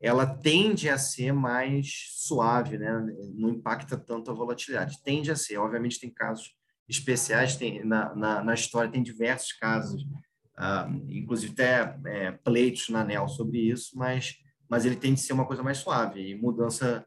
ela 0.00 0.26
tende 0.26 0.88
a 0.88 0.98
ser 0.98 1.32
mais 1.32 2.08
suave, 2.08 2.76
né? 2.76 3.06
Não 3.34 3.50
impacta 3.50 3.96
tanto 3.96 4.32
a 4.32 4.34
volatilidade. 4.34 5.00
Tende 5.04 5.30
a 5.30 5.36
ser, 5.36 5.58
obviamente 5.58 6.00
tem 6.00 6.10
casos 6.10 6.52
especiais, 6.88 7.56
tem, 7.56 7.84
na, 7.84 8.12
na, 8.16 8.42
na 8.42 8.54
história 8.54 8.90
tem 8.90 9.00
diversos 9.00 9.52
casos, 9.52 10.02
uh, 10.02 10.92
inclusive 11.08 11.52
até 11.52 11.96
é, 12.06 12.32
pleitos 12.32 12.88
na 12.88 13.02
ANEL 13.02 13.28
sobre 13.28 13.60
isso, 13.60 13.96
mas, 13.96 14.34
mas 14.68 14.84
ele 14.84 14.96
tem 14.96 15.14
de 15.14 15.20
ser 15.20 15.34
uma 15.34 15.46
coisa 15.46 15.62
mais 15.62 15.78
suave. 15.78 16.30
E 16.30 16.34
mudança 16.34 17.06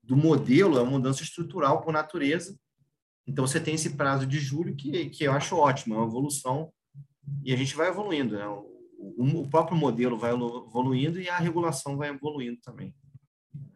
do 0.00 0.16
modelo 0.16 0.78
é 0.78 0.82
uma 0.82 0.92
mudança 0.92 1.24
estrutural 1.24 1.82
por 1.82 1.92
natureza. 1.92 2.56
Então, 3.26 3.44
você 3.44 3.58
tem 3.58 3.74
esse 3.74 3.96
prazo 3.96 4.24
de 4.24 4.38
julho 4.38 4.76
que, 4.76 5.10
que 5.10 5.24
eu 5.24 5.32
acho 5.32 5.56
ótimo, 5.56 5.96
é 5.96 5.98
uma 5.98 6.06
evolução 6.06 6.72
e 7.42 7.52
a 7.52 7.56
gente 7.56 7.74
vai 7.74 7.88
evoluindo. 7.88 8.36
Né? 8.36 8.44
O, 8.98 9.48
próprio 9.48 9.76
modelo 9.76 10.18
vai 10.18 10.32
evoluindo 10.32 11.20
e 11.20 11.28
a 11.28 11.38
regulação 11.38 11.96
vai 11.96 12.10
evoluindo 12.10 12.58
também. 12.60 12.92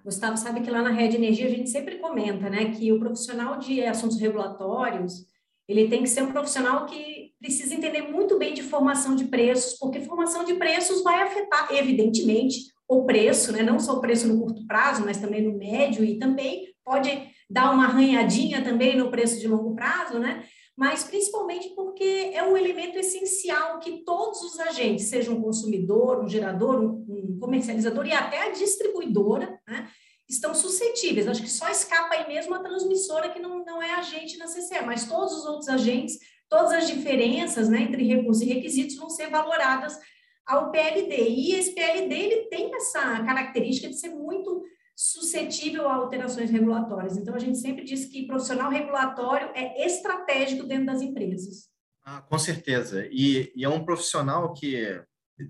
Gustavo, 0.04 0.36
sabe 0.36 0.60
que 0.60 0.70
lá 0.70 0.82
na 0.82 0.90
Rede 0.90 1.16
Energia 1.16 1.46
a 1.46 1.50
gente 1.50 1.70
sempre 1.70 1.98
comenta, 1.98 2.50
né, 2.50 2.72
que 2.72 2.92
o 2.92 2.98
profissional 2.98 3.58
de 3.58 3.84
assuntos 3.84 4.18
regulatórios, 4.18 5.26
ele 5.68 5.88
tem 5.88 6.02
que 6.02 6.08
ser 6.08 6.22
um 6.22 6.32
profissional 6.32 6.86
que 6.86 7.32
precisa 7.40 7.74
entender 7.74 8.02
muito 8.02 8.36
bem 8.36 8.52
de 8.52 8.62
formação 8.62 9.14
de 9.14 9.26
preços, 9.26 9.78
porque 9.78 10.00
formação 10.00 10.44
de 10.44 10.54
preços 10.54 11.02
vai 11.04 11.22
afetar, 11.22 11.68
evidentemente, 11.72 12.72
o 12.88 13.04
preço, 13.04 13.52
né? 13.52 13.62
não 13.62 13.78
só 13.78 13.94
o 13.94 14.00
preço 14.00 14.26
no 14.26 14.40
curto 14.40 14.66
prazo, 14.66 15.04
mas 15.04 15.18
também 15.18 15.42
no 15.42 15.56
médio, 15.56 16.04
e 16.04 16.18
também 16.18 16.66
pode 16.84 17.10
dar 17.48 17.72
uma 17.72 17.84
arranhadinha 17.84 18.62
também 18.62 18.96
no 18.96 19.10
preço 19.10 19.38
de 19.38 19.46
longo 19.46 19.74
prazo, 19.74 20.18
né? 20.18 20.44
Mas 20.76 21.04
principalmente 21.04 21.70
porque 21.70 22.30
é 22.32 22.42
um 22.42 22.56
elemento 22.56 22.98
essencial 22.98 23.78
que 23.78 24.04
todos 24.04 24.42
os 24.42 24.58
agentes, 24.58 25.06
seja 25.06 25.30
um 25.30 25.42
consumidor, 25.42 26.24
um 26.24 26.28
gerador, 26.28 26.80
um, 26.80 27.38
comercializador 27.38 28.06
e 28.06 28.12
até 28.12 28.42
a 28.42 28.52
distribuidora, 28.52 29.60
né? 29.66 29.88
estão 30.28 30.54
suscetíveis. 30.54 31.28
Acho 31.28 31.42
que 31.42 31.50
só 31.50 31.68
escapa 31.68 32.14
aí 32.14 32.26
mesmo 32.26 32.54
a 32.54 32.62
transmissora 32.62 33.28
que 33.28 33.38
não, 33.38 33.64
não 33.64 33.82
é 33.82 33.92
agente 33.94 34.38
na 34.38 34.46
CCE, 34.46 34.82
mas 34.84 35.06
todos 35.06 35.32
os 35.32 35.44
outros 35.44 35.68
agentes, 35.68 36.18
todas 36.48 36.72
as 36.72 36.88
diferenças 36.88 37.68
né, 37.68 37.82
entre 37.82 38.04
recursos 38.06 38.42
e 38.42 38.46
requisitos 38.46 38.96
vão 38.96 39.10
ser 39.10 39.28
valoradas 39.28 39.98
ao 40.46 40.70
PLD. 40.70 41.28
E 41.28 41.54
esse 41.54 41.74
PLD 41.74 42.14
ele 42.14 42.36
tem 42.48 42.74
essa 42.74 43.22
característica 43.22 43.88
de 43.88 43.98
ser 43.98 44.10
muito 44.10 44.62
suscetível 44.94 45.88
a 45.88 45.94
alterações 45.94 46.50
regulatórias. 46.50 47.16
Então, 47.16 47.34
a 47.34 47.38
gente 47.38 47.58
sempre 47.58 47.84
diz 47.84 48.06
que 48.06 48.26
profissional 48.26 48.70
regulatório 48.70 49.50
é 49.54 49.86
estratégico 49.86 50.64
dentro 50.64 50.86
das 50.86 51.02
empresas. 51.02 51.70
Ah, 52.04 52.20
com 52.20 52.38
certeza. 52.38 53.06
E, 53.10 53.52
e 53.54 53.64
é 53.64 53.68
um 53.68 53.84
profissional 53.84 54.52
que, 54.52 55.00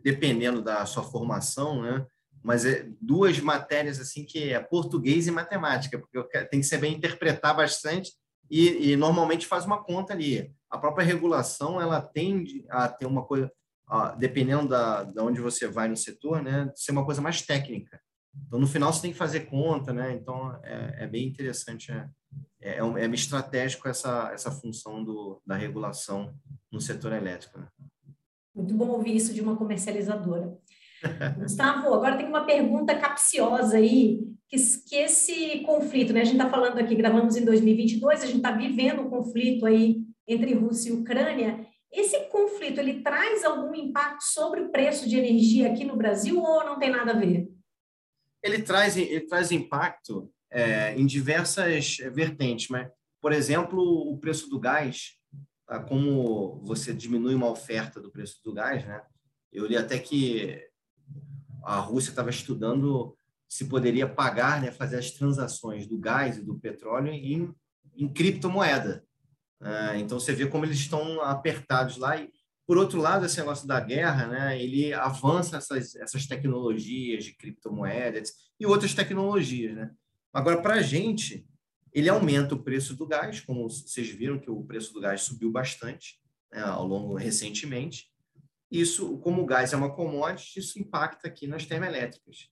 dependendo 0.02 0.62
da 0.62 0.84
sua 0.86 1.02
formação, 1.02 1.82
né, 1.82 2.06
mas 2.42 2.64
é 2.64 2.88
duas 3.00 3.38
matérias 3.40 4.00
assim 4.00 4.24
que 4.24 4.52
é 4.52 4.60
português 4.60 5.26
e 5.26 5.30
matemática, 5.30 5.98
porque 5.98 6.44
tem 6.46 6.60
que 6.60 6.66
saber 6.66 6.88
interpretar 6.88 7.56
bastante 7.56 8.12
e, 8.50 8.90
e, 8.90 8.96
normalmente 8.96 9.46
faz 9.46 9.64
uma 9.64 9.82
conta 9.82 10.12
ali. 10.12 10.52
A 10.68 10.76
própria 10.76 11.06
regulação 11.06 11.80
ela 11.80 12.02
tende 12.02 12.64
a 12.68 12.88
ter 12.88 13.06
uma 13.06 13.24
coisa, 13.24 13.50
dependendo 14.18 14.68
da, 14.68 15.04
da 15.04 15.22
onde 15.22 15.40
você 15.40 15.68
vai 15.68 15.88
no 15.88 15.96
setor, 15.96 16.42
né, 16.42 16.70
ser 16.74 16.92
uma 16.92 17.04
coisa 17.04 17.22
mais 17.22 17.40
técnica. 17.40 18.00
Então 18.46 18.58
no 18.58 18.66
final 18.66 18.92
você 18.92 19.02
tem 19.02 19.12
que 19.12 19.18
fazer 19.18 19.40
conta, 19.40 19.92
né? 19.92 20.12
Então 20.12 20.58
é, 20.62 21.04
é 21.04 21.06
bem 21.06 21.26
interessante, 21.26 21.92
é, 21.92 22.08
é, 22.60 22.78
é, 22.78 23.04
é 23.04 23.06
estratégico 23.08 23.88
essa 23.88 24.30
essa 24.32 24.50
função 24.50 25.04
do, 25.04 25.40
da 25.46 25.56
regulação 25.56 26.34
no 26.70 26.80
setor 26.80 27.12
elétrico. 27.12 27.58
Né? 27.58 27.66
Muito 28.54 28.74
bom 28.74 28.88
ouvir 28.88 29.16
isso 29.16 29.32
de 29.32 29.40
uma 29.40 29.56
comercializadora. 29.56 30.56
Gustavo, 31.38 31.92
agora 31.92 32.16
tem 32.16 32.26
uma 32.26 32.44
pergunta 32.44 32.94
capciosa 32.94 33.76
aí, 33.76 34.20
que, 34.48 34.56
que 34.86 34.96
esse 34.96 35.60
conflito, 35.60 36.12
né? 36.12 36.20
A 36.20 36.24
gente 36.24 36.36
está 36.36 36.48
falando 36.48 36.78
aqui, 36.78 36.94
gravamos 36.94 37.36
em 37.36 37.44
2022, 37.44 38.22
a 38.22 38.26
gente 38.26 38.36
está 38.36 38.52
vivendo 38.52 39.02
um 39.02 39.10
conflito 39.10 39.66
aí 39.66 40.02
entre 40.28 40.54
Rússia 40.54 40.90
e 40.90 40.92
Ucrânia. 40.92 41.66
Esse 41.90 42.18
conflito, 42.30 42.78
ele 42.78 43.02
traz 43.02 43.44
algum 43.44 43.74
impacto 43.74 44.22
sobre 44.22 44.60
o 44.60 44.70
preço 44.70 45.08
de 45.08 45.18
energia 45.18 45.70
aqui 45.70 45.84
no 45.84 45.96
Brasil 45.96 46.40
ou 46.40 46.64
não 46.64 46.78
tem 46.78 46.90
nada 46.90 47.12
a 47.12 47.16
ver? 47.18 47.48
Ele 48.42 48.62
traz, 48.62 48.96
ele 48.96 49.20
traz 49.20 49.52
impacto 49.52 50.30
é, 50.50 50.94
em 50.94 51.06
diversas 51.06 51.96
vertentes, 52.12 52.68
mas, 52.68 52.88
por 53.20 53.32
exemplo, 53.32 53.80
o 53.80 54.18
preço 54.18 54.48
do 54.48 54.58
gás, 54.58 55.12
tá? 55.66 55.80
como 55.80 56.60
você 56.64 56.92
diminui 56.92 57.34
uma 57.34 57.50
oferta 57.50 58.00
do 58.00 58.10
preço 58.10 58.42
do 58.44 58.52
gás, 58.52 58.84
né? 58.84 59.02
Eu 59.52 59.66
li 59.66 59.76
até 59.76 59.98
que 59.98 60.60
a 61.62 61.78
Rússia 61.78 62.10
estava 62.10 62.30
estudando 62.30 63.16
se 63.52 63.66
poderia 63.66 64.08
pagar, 64.08 64.62
né, 64.62 64.70
fazer 64.70 64.96
as 64.96 65.10
transações 65.10 65.86
do 65.86 65.98
gás 65.98 66.38
e 66.38 66.42
do 66.42 66.58
petróleo 66.58 67.12
em, 67.12 67.54
em 67.94 68.08
criptomoeda. 68.08 69.04
Uh, 69.60 69.94
então 69.98 70.18
você 70.18 70.32
vê 70.32 70.46
como 70.46 70.64
eles 70.64 70.78
estão 70.78 71.20
apertados 71.20 71.98
lá. 71.98 72.16
E, 72.16 72.30
por 72.66 72.78
outro 72.78 73.00
lado, 73.00 73.26
esse 73.26 73.38
negócio 73.38 73.66
da 73.66 73.80
guerra, 73.80 74.26
né, 74.28 74.62
ele 74.62 74.92
avança 74.94 75.56
essas, 75.56 75.96
essas 75.96 76.26
tecnologias 76.26 77.24
de 77.24 77.34
criptomoedas 77.34 78.32
e 78.58 78.66
outras 78.66 78.94
tecnologias. 78.94 79.74
Né? 79.74 79.90
Agora, 80.32 80.62
para 80.62 80.74
a 80.74 80.82
gente, 80.82 81.46
ele 81.92 82.08
aumenta 82.08 82.54
o 82.54 82.62
preço 82.62 82.94
do 82.94 83.06
gás, 83.06 83.40
como 83.40 83.68
vocês 83.68 84.08
viram 84.08 84.38
que 84.38 84.50
o 84.50 84.64
preço 84.64 84.92
do 84.92 85.00
gás 85.00 85.22
subiu 85.22 85.50
bastante 85.50 86.20
né, 86.52 86.60
ao 86.60 86.86
longo 86.86 87.14
recentemente. 87.14 88.10
Isso, 88.70 89.18
como 89.18 89.42
o 89.42 89.46
gás 89.46 89.72
é 89.72 89.76
uma 89.76 89.94
commodity, 89.94 90.60
isso 90.60 90.78
impacta 90.78 91.28
aqui 91.28 91.46
nas 91.46 91.66
termoelétricas. 91.66 92.48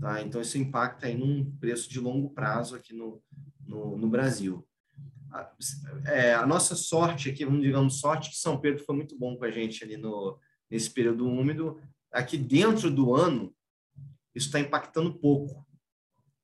Tá? 0.00 0.22
Então, 0.22 0.40
isso 0.40 0.58
impacta 0.58 1.06
aí 1.06 1.16
num 1.16 1.50
preço 1.58 1.88
de 1.88 2.00
longo 2.00 2.30
prazo 2.30 2.74
aqui 2.74 2.94
no, 2.94 3.22
no, 3.64 3.96
no 3.96 4.08
Brasil. 4.08 4.66
É, 6.06 6.34
a 6.34 6.46
nossa 6.46 6.74
sorte 6.74 7.30
aqui, 7.30 7.44
vamos 7.44 7.62
digamos 7.62 8.00
sorte, 8.00 8.30
que 8.30 8.36
São 8.36 8.60
Pedro 8.60 8.84
foi 8.84 8.96
muito 8.96 9.16
bom 9.18 9.36
com 9.36 9.44
a 9.44 9.50
gente 9.50 9.84
ali 9.84 9.96
no, 9.96 10.38
nesse 10.70 10.90
período 10.90 11.26
úmido. 11.26 11.80
Aqui 12.12 12.36
dentro 12.36 12.90
do 12.90 13.14
ano, 13.14 13.54
isso 14.34 14.46
está 14.46 14.58
impactando 14.58 15.18
pouco. 15.18 15.66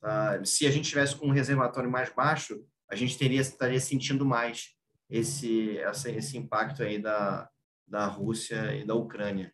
Tá? 0.00 0.44
Se 0.44 0.66
a 0.66 0.70
gente 0.70 0.88
tivesse 0.88 1.16
com 1.16 1.26
um 1.26 1.32
reservatório 1.32 1.90
mais 1.90 2.12
baixo, 2.14 2.64
a 2.88 2.94
gente 2.94 3.18
teria 3.18 3.40
estaria 3.40 3.80
sentindo 3.80 4.24
mais 4.24 4.76
esse 5.10 5.78
essa, 5.78 6.10
esse 6.10 6.36
impacto 6.36 6.82
aí 6.82 6.98
da, 7.00 7.48
da 7.86 8.06
Rússia 8.06 8.74
e 8.76 8.84
da 8.84 8.94
Ucrânia. 8.94 9.52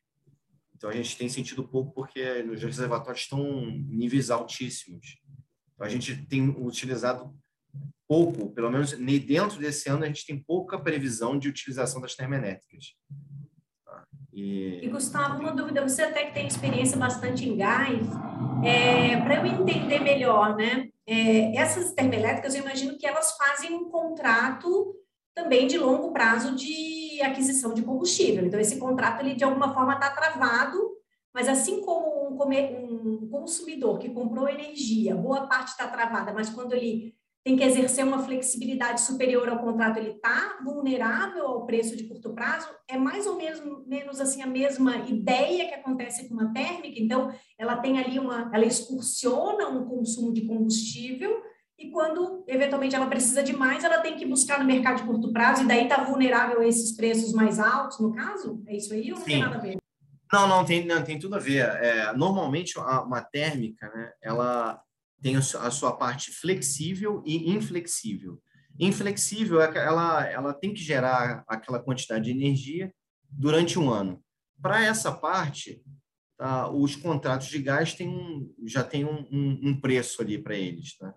Então 0.74 0.90
a 0.90 0.92
gente 0.92 1.16
tem 1.16 1.28
sentido 1.28 1.66
pouco 1.66 1.92
porque 1.92 2.42
os 2.50 2.62
reservatórios 2.62 3.22
estão 3.22 3.40
em 3.40 3.82
níveis 3.96 4.30
altíssimos. 4.30 5.18
Então 5.74 5.86
a 5.86 5.88
gente 5.88 6.26
tem 6.26 6.48
utilizado 6.48 7.34
pouco, 8.12 8.50
pelo 8.50 8.70
menos 8.70 8.92
dentro 8.92 9.58
desse 9.58 9.88
ano 9.88 10.04
a 10.04 10.06
gente 10.06 10.26
tem 10.26 10.38
pouca 10.38 10.78
previsão 10.78 11.38
de 11.38 11.48
utilização 11.48 11.98
das 11.98 12.14
termoelétricas. 12.14 12.94
Tá? 13.86 14.04
E... 14.30 14.84
e 14.84 14.88
Gustavo, 14.88 15.40
uma 15.40 15.52
dúvida, 15.52 15.80
você 15.80 16.02
até 16.02 16.26
que 16.26 16.34
tem 16.34 16.46
experiência 16.46 16.98
bastante 16.98 17.48
em 17.48 17.56
gás, 17.56 18.06
é, 18.62 19.16
para 19.16 19.36
eu 19.36 19.46
entender 19.46 20.00
melhor, 20.00 20.54
né? 20.54 20.90
É, 21.06 21.56
essas 21.56 21.92
termoelétricas, 21.94 22.54
eu 22.54 22.60
imagino 22.60 22.98
que 22.98 23.06
elas 23.06 23.34
fazem 23.34 23.72
um 23.72 23.88
contrato 23.88 24.94
também 25.34 25.66
de 25.66 25.78
longo 25.78 26.12
prazo 26.12 26.54
de 26.54 27.18
aquisição 27.22 27.72
de 27.72 27.80
combustível. 27.80 28.44
Então, 28.44 28.60
esse 28.60 28.78
contrato, 28.78 29.22
ele 29.22 29.34
de 29.34 29.42
alguma 29.42 29.72
forma 29.72 29.94
está 29.94 30.10
travado, 30.10 30.78
mas 31.32 31.48
assim 31.48 31.80
como 31.80 32.28
um, 32.28 33.22
um 33.22 33.28
consumidor 33.30 33.98
que 33.98 34.10
comprou 34.10 34.50
energia, 34.50 35.16
boa 35.16 35.46
parte 35.46 35.68
está 35.68 35.88
travada, 35.88 36.34
mas 36.34 36.50
quando 36.50 36.74
ele 36.74 37.14
tem 37.44 37.56
que 37.56 37.64
exercer 37.64 38.04
uma 38.04 38.22
flexibilidade 38.22 39.00
superior 39.00 39.48
ao 39.48 39.58
contrato, 39.58 39.98
ele 39.98 40.12
está 40.12 40.60
vulnerável 40.64 41.46
ao 41.46 41.66
preço 41.66 41.96
de 41.96 42.04
curto 42.04 42.32
prazo, 42.32 42.68
é 42.88 42.96
mais 42.96 43.26
ou 43.26 43.36
menos, 43.36 43.60
menos 43.86 44.20
assim 44.20 44.42
a 44.42 44.46
mesma 44.46 44.96
ideia 45.08 45.66
que 45.66 45.74
acontece 45.74 46.28
com 46.28 46.34
uma 46.34 46.52
térmica, 46.52 47.00
então 47.00 47.34
ela 47.58 47.76
tem 47.78 47.98
ali 47.98 48.18
uma, 48.18 48.50
ela 48.54 48.64
excursiona 48.64 49.68
um 49.68 49.86
consumo 49.86 50.32
de 50.32 50.46
combustível, 50.46 51.42
e 51.78 51.90
quando 51.90 52.44
eventualmente 52.46 52.94
ela 52.94 53.06
precisa 53.06 53.42
de 53.42 53.56
mais, 53.56 53.82
ela 53.82 53.98
tem 53.98 54.14
que 54.14 54.24
buscar 54.24 54.60
no 54.60 54.64
mercado 54.64 54.98
de 54.98 55.02
curto 55.02 55.32
prazo, 55.32 55.64
e 55.64 55.66
daí 55.66 55.84
está 55.84 56.04
vulnerável 56.04 56.60
a 56.60 56.66
esses 56.66 56.94
preços 56.94 57.32
mais 57.32 57.58
altos, 57.58 57.98
no 57.98 58.12
caso? 58.12 58.62
É 58.68 58.76
isso 58.76 58.94
aí 58.94 59.10
ou 59.12 59.18
não 59.18 59.24
Sim. 59.24 59.30
tem 59.32 59.40
nada 59.40 59.56
a 59.56 59.60
ver? 59.60 59.76
Não, 60.32 60.48
não, 60.48 60.64
tem, 60.64 60.86
não, 60.86 61.02
tem 61.02 61.18
tudo 61.18 61.34
a 61.34 61.38
ver. 61.38 61.68
É, 61.82 62.12
normalmente, 62.14 62.78
uma 62.78 63.20
térmica, 63.20 63.86
né, 63.94 64.12
ela 64.22 64.80
tem 65.22 65.36
a 65.36 65.70
sua 65.70 65.92
parte 65.92 66.32
flexível 66.32 67.22
e 67.24 67.50
inflexível. 67.52 68.42
Inflexível 68.78 69.60
é 69.60 69.78
ela, 69.78 70.26
ela 70.26 70.52
tem 70.52 70.74
que 70.74 70.82
gerar 70.82 71.44
aquela 71.46 71.78
quantidade 71.78 72.24
de 72.24 72.30
energia 72.30 72.92
durante 73.30 73.78
um 73.78 73.90
ano. 73.90 74.22
Para 74.60 74.84
essa 74.84 75.12
parte, 75.12 75.82
tá, 76.36 76.68
os 76.70 76.96
contratos 76.96 77.48
de 77.48 77.58
gás 77.58 77.94
têm 77.94 78.08
um, 78.08 78.52
já 78.66 78.82
têm 78.82 79.04
um, 79.04 79.26
um, 79.30 79.60
um 79.68 79.80
preço 79.80 80.20
ali 80.22 80.38
para 80.38 80.56
eles. 80.56 80.96
Tá? 80.98 81.14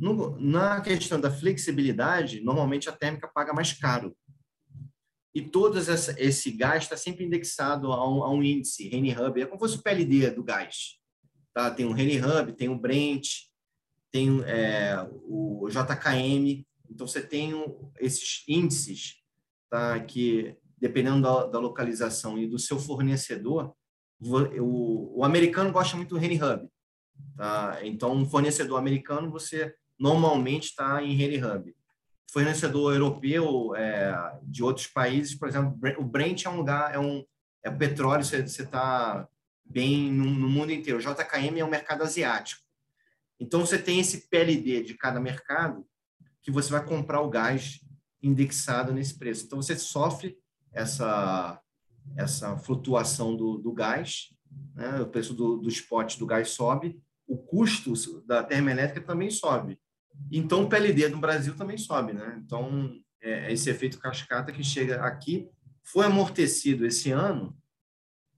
No, 0.00 0.38
na 0.40 0.80
questão 0.80 1.20
da 1.20 1.30
flexibilidade, 1.30 2.40
normalmente 2.40 2.88
a 2.88 2.92
térmica 2.92 3.30
paga 3.32 3.52
mais 3.52 3.72
caro. 3.72 4.16
E 5.34 5.42
todo 5.42 5.78
esse 5.78 6.50
gás 6.52 6.84
está 6.84 6.96
sempre 6.96 7.24
indexado 7.24 7.92
a 7.92 8.08
um, 8.08 8.22
a 8.22 8.30
um 8.30 8.42
índice, 8.42 8.88
Henry 8.94 9.16
Hub, 9.16 9.40
é 9.40 9.46
como 9.46 9.58
se 9.58 9.60
fosse 9.60 9.78
o 9.78 9.82
PLD 9.82 10.30
do 10.30 10.44
gás. 10.44 10.98
Tá? 11.54 11.70
Tem 11.70 11.86
o 11.86 11.96
Henry 11.96 12.20
Hub, 12.20 12.52
tem 12.52 12.68
o 12.68 12.78
Brent, 12.78 13.28
tem 14.10 14.42
é, 14.44 14.96
o 15.22 15.68
JKM. 15.70 16.66
Então, 16.90 17.06
você 17.06 17.22
tem 17.22 17.52
esses 18.00 18.42
índices 18.48 19.16
tá? 19.70 19.98
que, 20.00 20.56
dependendo 20.78 21.22
da, 21.22 21.46
da 21.46 21.58
localização 21.60 22.36
e 22.36 22.48
do 22.48 22.58
seu 22.58 22.78
fornecedor, 22.78 23.72
o, 24.20 25.20
o 25.20 25.24
americano 25.24 25.72
gosta 25.72 25.96
muito 25.96 26.10
do 26.16 26.22
Henry 26.22 26.40
Hub. 26.42 26.68
Tá? 27.36 27.78
Então, 27.82 28.12
um 28.12 28.28
fornecedor 28.28 28.78
americano, 28.78 29.30
você 29.30 29.74
normalmente 29.98 30.70
está 30.70 31.02
em 31.02 31.12
Henry 31.12 31.42
Hub. 31.42 31.74
Fornecedor 32.30 32.94
europeu 32.94 33.76
é, 33.76 34.38
de 34.42 34.62
outros 34.64 34.88
países, 34.88 35.36
por 35.36 35.48
exemplo, 35.48 35.78
o 35.98 36.04
Brent 36.04 36.44
é 36.44 36.50
um 36.50 36.56
lugar, 36.56 36.92
é 36.92 36.98
um 36.98 37.24
é 37.62 37.70
petróleo, 37.70 38.24
você 38.24 38.38
está 38.38 39.28
bem 39.64 40.12
no, 40.12 40.24
no, 40.24 40.48
mundo 40.48 40.72
inteiro. 40.72 40.98
O 40.98 41.02
JKM 41.02 41.58
é 41.58 41.64
um 41.64 41.70
mercado 41.70 42.02
asiático. 42.02 42.62
Então, 43.40 43.60
você 43.60 43.78
tem 43.78 44.00
esse 44.00 44.28
PLD 44.28 44.82
de 44.82 44.94
cada 44.94 45.20
mercado 45.20 45.86
que 46.42 46.50
você 46.50 46.70
vai 46.70 46.84
comprar 46.84 47.20
o 47.20 47.30
gás 47.30 47.80
indexado 48.22 48.92
nesse 48.92 49.18
preço. 49.18 49.44
Então, 49.46 49.60
você 49.60 49.76
sofre 49.76 50.36
essa, 50.72 51.60
essa 52.16 52.56
flutuação 52.58 53.36
do, 53.36 53.58
do 53.58 53.72
gás, 53.72 54.28
né? 54.74 55.00
o 55.00 55.06
preço 55.06 55.34
do, 55.34 55.58
do 55.58 55.68
spot 55.68 56.16
do 56.18 56.26
gás 56.26 56.50
sobe, 56.50 57.00
o 57.26 57.36
custo 57.36 57.94
da 58.26 58.42
termoelétrica 58.42 59.06
também 59.06 59.30
sobe. 59.30 59.78
Então, 60.30 60.64
o 60.64 60.68
PLD 60.68 61.08
no 61.08 61.18
Brasil 61.18 61.56
também 61.56 61.76
sobe, 61.76 62.12
né? 62.12 62.40
Então, 62.44 62.94
é, 63.20 63.52
esse 63.52 63.68
efeito 63.70 63.98
cascata 63.98 64.52
que 64.52 64.62
chega 64.62 65.02
aqui 65.02 65.48
foi 65.82 66.06
amortecido 66.06 66.86
esse 66.86 67.10
ano 67.10 67.56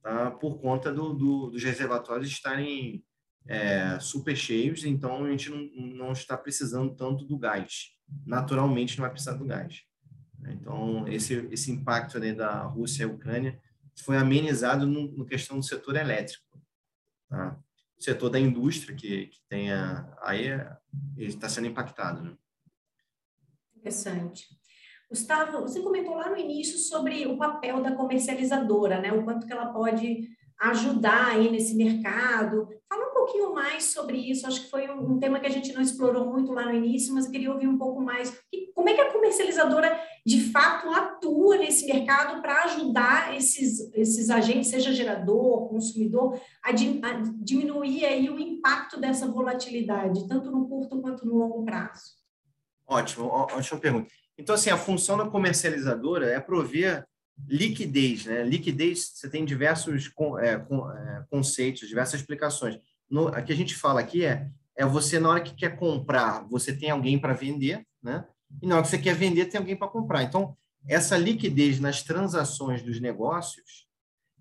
tá? 0.07 0.31
por 0.31 0.61
conta 0.61 0.93
do, 0.93 1.13
do, 1.13 1.51
dos 1.51 1.63
reservatórios 1.65 2.29
estarem 2.29 3.05
é, 3.47 3.99
super 3.99 4.37
cheios, 4.37 4.85
então 4.85 5.25
a 5.25 5.31
gente 5.31 5.51
não, 5.51 5.59
não 5.97 6.13
está 6.13 6.37
precisando 6.37 6.95
tanto 6.95 7.25
do 7.25 7.37
gás. 7.37 7.97
Naturalmente, 8.25 8.97
não 8.97 9.03
vai 9.03 9.11
precisar 9.11 9.35
do 9.35 9.45
gás. 9.45 9.83
Então, 10.49 11.09
esse, 11.09 11.49
esse 11.51 11.73
impacto 11.73 12.21
né, 12.21 12.33
da 12.33 12.63
Rússia 12.63 13.03
e 13.03 13.07
Ucrânia 13.07 13.61
foi 14.05 14.17
amenizado 14.17 14.87
no, 14.87 15.11
no 15.11 15.27
questão 15.27 15.59
do 15.59 15.65
setor 15.65 15.97
elétrico. 15.97 16.45
Tá? 17.29 17.59
o 17.99 18.03
setor 18.03 18.29
da 18.29 18.39
indústria 18.39 18.95
que, 18.95 19.27
que 19.27 19.41
tenha 19.49 20.07
aí 20.21 20.49
está 21.17 21.49
sendo 21.49 21.67
impactado. 21.67 22.23
Né? 22.23 22.37
Interessante. 23.77 24.47
Gustavo, 25.09 25.63
você 25.63 25.81
comentou 25.81 26.15
lá 26.15 26.29
no 26.29 26.37
início 26.37 26.79
sobre 26.79 27.27
o 27.27 27.37
papel 27.37 27.81
da 27.81 27.93
comercializadora, 27.93 29.01
né? 29.01 29.13
O 29.13 29.25
quanto 29.25 29.47
que 29.47 29.53
ela 29.53 29.73
pode 29.73 30.29
ajudar 30.59 31.29
aí 31.33 31.51
nesse 31.51 31.77
mercado. 31.77 32.69
Fala 32.89 33.11
um 33.11 33.15
pouquinho 33.15 33.53
mais 33.53 33.85
sobre 33.85 34.17
isso. 34.17 34.47
Acho 34.47 34.63
que 34.63 34.71
foi 34.71 34.91
um, 34.91 35.19
tema 35.19 35.39
que 35.39 35.47
a 35.47 35.51
gente 35.51 35.73
não 35.73 35.83
explorou 35.83 36.27
muito 36.27 36.53
lá 36.53 36.65
no 36.65 36.75
início, 36.75 37.15
mas 37.15 37.27
eu 37.27 37.31
queria 37.31 37.53
ouvir 37.53 37.69
um 37.69 37.79
pouco 37.79 38.01
mais. 38.01 38.37
Como 38.75 38.89
é 38.89 38.95
que 38.95 39.01
a 39.01 39.13
comercializadora 39.13 40.01
de 40.25 40.51
fato 40.51 40.89
atua 40.91 41.59
nesse 41.59 41.87
mercado 41.87 42.41
para 42.41 42.65
ajudar 42.65 43.37
esses, 43.37 43.93
esses 43.95 44.31
agentes, 44.31 44.71
seja 44.71 44.93
gerador, 44.93 45.69
consumidor, 45.69 46.41
a 46.63 46.73
diminuir 46.73 48.05
aí 48.05 48.29
o 48.31 48.39
impacto 48.39 48.99
dessa 48.99 49.27
volatilidade, 49.27 50.27
tanto 50.27 50.51
no 50.51 50.69
curto 50.69 51.01
quanto 51.01 51.27
no 51.27 51.37
longo 51.37 51.65
prazo? 51.65 52.26
Ótimo, 52.87 53.27
ótima 53.27 53.81
pergunta. 53.81 54.09
Então, 54.39 54.55
assim, 54.55 54.71
a 54.71 54.77
função 54.77 55.17
da 55.17 55.27
comercializadora 55.27 56.31
é 56.31 56.39
prover 56.39 57.05
liquidez, 57.49 58.25
né? 58.27 58.43
Liquidez, 58.45 59.13
você 59.15 59.29
tem 59.29 59.45
diversos 59.45 60.11
é, 60.41 60.53
é, 60.53 60.61
conceitos, 61.29 61.89
diversas 61.89 62.21
explicações. 62.21 62.79
No, 63.11 63.29
a 63.29 63.43
que 63.43 63.53
a 63.53 63.57
gente 63.57 63.75
fala 63.75 64.01
aqui 64.01 64.25
é, 64.25 64.49
é 64.77 64.85
você, 64.85 65.19
na 65.19 65.31
hora 65.31 65.41
que 65.41 65.55
quer 65.55 65.77
comprar, 65.77 66.47
você 66.49 66.73
tem 66.73 66.91
alguém 66.91 67.19
para 67.19 67.33
vender, 67.33 67.85
né? 68.03 68.25
E 68.63 68.67
na 68.67 68.77
hora 68.77 68.85
que 68.85 68.91
você 68.91 68.99
quer 68.99 69.15
vender, 69.15 69.47
tem 69.47 69.59
alguém 69.59 69.77
para 69.77 69.89
comprar. 69.89 70.23
Então, 70.23 70.57
essa 70.89 71.17
liquidez 71.17 71.81
nas 71.81 72.03
transações 72.03 72.83
dos 72.83 73.01
negócios 73.01 73.87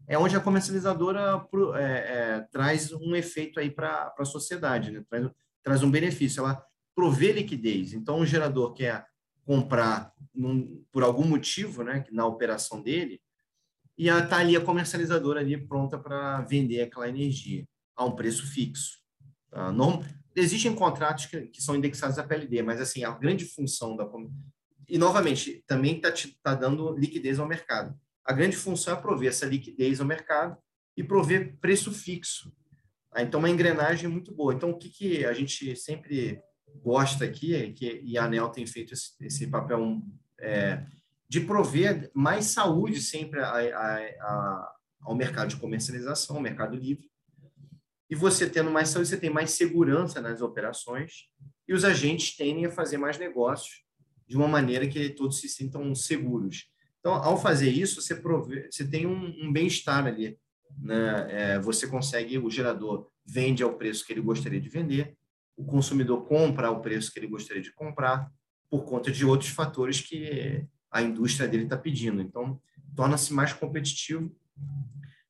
é 0.08 0.18
onde 0.18 0.36
a 0.36 0.40
comercializadora 0.40 1.44
é, 1.76 1.84
é, 1.84 2.48
traz 2.52 2.92
um 2.92 3.16
efeito 3.16 3.60
aí 3.60 3.72
para 3.72 4.14
a 4.18 4.26
sociedade, 4.26 4.92
né? 4.92 5.04
traz, 5.10 5.30
traz 5.64 5.84
um 5.84 5.90
benefício. 5.90 6.42
Ela 6.42 6.64
provê 6.96 7.34
liquidez. 7.34 7.94
Então, 7.94 8.20
um 8.20 8.26
gerador 8.26 8.74
quer 8.74 9.06
comprar 9.46 10.12
num, 10.34 10.84
por 10.92 11.04
algum 11.04 11.26
motivo, 11.28 11.84
né, 11.84 12.06
na 12.12 12.26
operação 12.26 12.82
dele, 12.82 13.22
e 13.98 14.08
está 14.08 14.38
ali 14.38 14.56
a 14.56 14.62
comercializadora 14.62 15.40
ali 15.40 15.58
pronta 15.58 15.98
para 15.98 16.42
vender 16.42 16.82
aquela 16.82 17.08
energia 17.08 17.66
a 17.96 18.04
um 18.04 18.16
preço 18.16 18.46
fixo. 18.48 19.00
Tá? 19.50 19.72
Não, 19.72 20.04
existem 20.36 20.74
contratos 20.74 21.28
que, 21.28 21.48
que, 21.48 21.62
são 21.62 21.76
indexados 21.76 22.18
à 22.18 22.24
PLD, 22.24 22.62
mas 22.62 22.82
assim, 22.82 23.04
a 23.04 23.12
grande 23.12 23.46
função 23.46 23.96
da. 23.96 24.10
E, 24.88 24.98
novamente, 24.98 25.64
também 25.66 25.96
está 25.96 26.12
tá 26.44 26.56
dando 26.56 26.96
liquidez 26.98 27.40
ao 27.40 27.48
mercado. 27.48 27.98
A 28.24 28.34
grande 28.34 28.56
função 28.56 28.94
é 28.94 29.02
prover 29.02 29.30
essa 29.30 29.46
liquidez 29.46 30.02
ao 30.02 30.08
mercado 30.08 30.58
e 30.98 31.04
prover 31.04 31.58
preço 31.60 31.92
fixo. 31.92 32.52
Tá? 33.12 33.22
Então, 33.22 33.40
uma 33.40 33.50
engrenagem 33.50 34.10
muito 34.10 34.34
boa. 34.34 34.54
Então, 34.54 34.72
o 34.72 34.78
que, 34.78 34.90
que 34.90 35.26
a 35.26 35.34
gente 35.34 35.76
sempre 35.76 36.42
gosta 36.84 37.26
aqui, 37.26 37.56
é 37.56 37.72
que, 37.72 38.02
e 38.04 38.18
a 38.18 38.26
ANEL 38.26 38.50
tem 38.50 38.66
feito 38.66 38.94
esse, 38.94 39.12
esse 39.22 39.48
papel 39.48 40.02
é, 40.40 40.86
de 41.28 41.42
prover 41.42 42.12
mais 42.14 42.46
saúde 42.46 43.02
sempre 43.02 43.40
a, 43.40 43.50
a, 43.50 43.98
a, 43.98 44.76
ao 45.02 45.16
mercado 45.16 45.50
de 45.50 45.58
comercialização, 45.58 46.36
ao 46.36 46.42
mercado 46.42 46.76
livre, 46.76 47.10
e 48.10 48.16
você 48.16 48.50
tendo 48.50 48.70
mais 48.70 48.90
saúde, 48.90 49.10
você 49.10 49.18
tem 49.18 49.30
mais 49.30 49.52
segurança 49.52 50.22
nas 50.22 50.42
operações 50.42 51.28
e 51.68 51.74
os 51.74 51.84
agentes 51.84 52.36
tendem 52.36 52.66
a 52.66 52.72
fazer 52.72 52.98
mais 52.98 53.18
negócios 53.18 53.84
de 54.28 54.38
uma 54.38 54.48
maneira 54.48 54.88
que 54.88 55.10
todos 55.10 55.40
se 55.40 55.50
sintam 55.50 55.94
seguros. 55.96 56.68
Então, 57.00 57.14
ao 57.14 57.40
fazer 57.40 57.70
isso, 57.70 58.02
você, 58.02 58.16
prove... 58.16 58.68
você 58.72 58.88
tem 58.88 59.06
um, 59.06 59.34
um 59.44 59.52
bem-estar 59.52 60.06
ali. 60.06 60.38
Né? 60.78 61.28
É, 61.30 61.60
você 61.60 61.88
consegue, 61.88 62.38
o 62.38 62.50
gerador 62.50 63.10
vende 63.26 63.64
ao 63.64 63.76
preço 63.76 64.06
que 64.06 64.14
ele 64.14 64.22
gostaria 64.22 64.60
de 64.60 64.70
vender, 64.70 65.16
o 65.58 65.66
consumidor 65.66 66.26
compra 66.26 66.68
ao 66.68 66.82
preço 66.82 67.12
que 67.12 67.20
ele 67.20 67.28
gostaria 67.28 67.62
de 67.62 67.72
comprar, 67.72 68.32
por 68.70 68.84
conta 68.84 69.12
de 69.12 69.26
outros 69.26 69.52
fatores 69.52 70.02
que 70.02 70.66
a 70.92 71.02
indústria 71.02 71.48
dele 71.48 71.64
está 71.64 71.78
pedindo. 71.78 72.22
Então, 72.22 72.60
torna-se 72.96 73.34
mais 73.34 73.54
competitivo. 73.54 74.36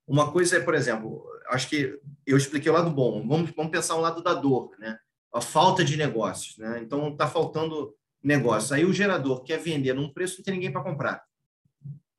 Uma 0.08 0.32
coisa 0.32 0.58
é, 0.58 0.60
por 0.60 0.74
exemplo, 0.74 1.26
acho 1.50 1.68
que 1.68 2.00
eu 2.26 2.38
expliquei 2.38 2.72
o 2.72 2.76
lado 2.76 2.90
bom. 2.90 3.28
Vamos, 3.28 3.52
vamos 3.52 3.72
pensar 3.72 3.96
o 3.96 4.02
lado 4.02 4.22
da 4.24 4.34
dor, 4.34 4.72
né? 4.80 4.98
A 5.34 5.42
falta 5.42 5.84
de 5.84 5.98
negócios, 5.98 6.58
né? 6.58 6.80
Então 6.82 7.10
está 7.10 7.28
faltando 7.28 7.94
negócio. 8.24 8.76
Aí 8.76 8.86
o 8.86 8.94
gerador 8.94 9.44
quer 9.44 9.60
vender 9.60 9.94
num 9.94 10.12
preço 10.12 10.38
não 10.38 10.44
tem 10.44 10.54
ninguém 10.54 10.72
para 10.72 10.84
comprar, 10.84 11.24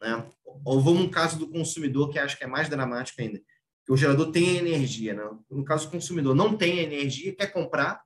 né? 0.00 0.26
Ou 0.64 0.80
vamos 0.80 1.02
no 1.02 1.10
caso 1.10 1.38
do 1.38 1.48
consumidor 1.48 2.10
que 2.10 2.18
acho 2.18 2.36
que 2.36 2.44
é 2.44 2.46
mais 2.46 2.68
dramático 2.68 3.20
ainda, 3.20 3.40
o 3.88 3.96
gerador 3.96 4.32
tem 4.32 4.56
energia, 4.56 5.14
né? 5.14 5.22
No 5.50 5.64
caso 5.64 5.86
do 5.86 5.92
consumidor 5.92 6.34
não 6.34 6.56
tem 6.56 6.80
energia, 6.80 7.34
quer 7.34 7.48
comprar, 7.48 8.02